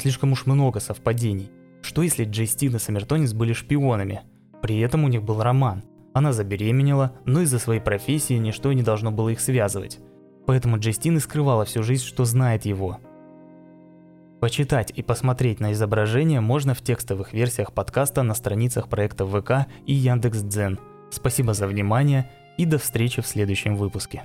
Слишком 0.00 0.32
уж 0.32 0.46
много 0.46 0.80
совпадений. 0.80 1.50
Что 1.82 2.00
если 2.00 2.24
Джейстин 2.24 2.74
и 2.74 2.78
Саммертонис 2.78 3.34
были 3.34 3.52
шпионами? 3.52 4.22
При 4.62 4.78
этом 4.78 5.04
у 5.04 5.08
них 5.08 5.22
был 5.22 5.42
роман. 5.42 5.82
Она 6.14 6.32
забеременела, 6.32 7.12
но 7.26 7.42
из-за 7.42 7.58
своей 7.58 7.80
профессии 7.80 8.32
ничто 8.32 8.72
не 8.72 8.82
должно 8.82 9.10
было 9.12 9.28
их 9.28 9.40
связывать. 9.40 9.98
Поэтому 10.46 10.78
Джейстин 10.78 11.18
и 11.18 11.20
скрывала 11.20 11.66
всю 11.66 11.82
жизнь, 11.82 12.04
что 12.04 12.24
знает 12.24 12.64
его. 12.64 12.98
Почитать 14.40 14.90
и 14.96 15.02
посмотреть 15.02 15.60
на 15.60 15.72
изображение 15.72 16.40
можно 16.40 16.72
в 16.72 16.80
текстовых 16.80 17.34
версиях 17.34 17.74
подкаста 17.74 18.22
на 18.22 18.32
страницах 18.32 18.88
проекта 18.88 19.26
ВК 19.26 19.70
и 19.84 19.92
Яндекс.Дзен. 19.92 20.78
Спасибо 21.10 21.52
за 21.52 21.66
внимание 21.66 22.30
и 22.56 22.64
до 22.64 22.78
встречи 22.78 23.20
в 23.20 23.26
следующем 23.26 23.76
выпуске. 23.76 24.22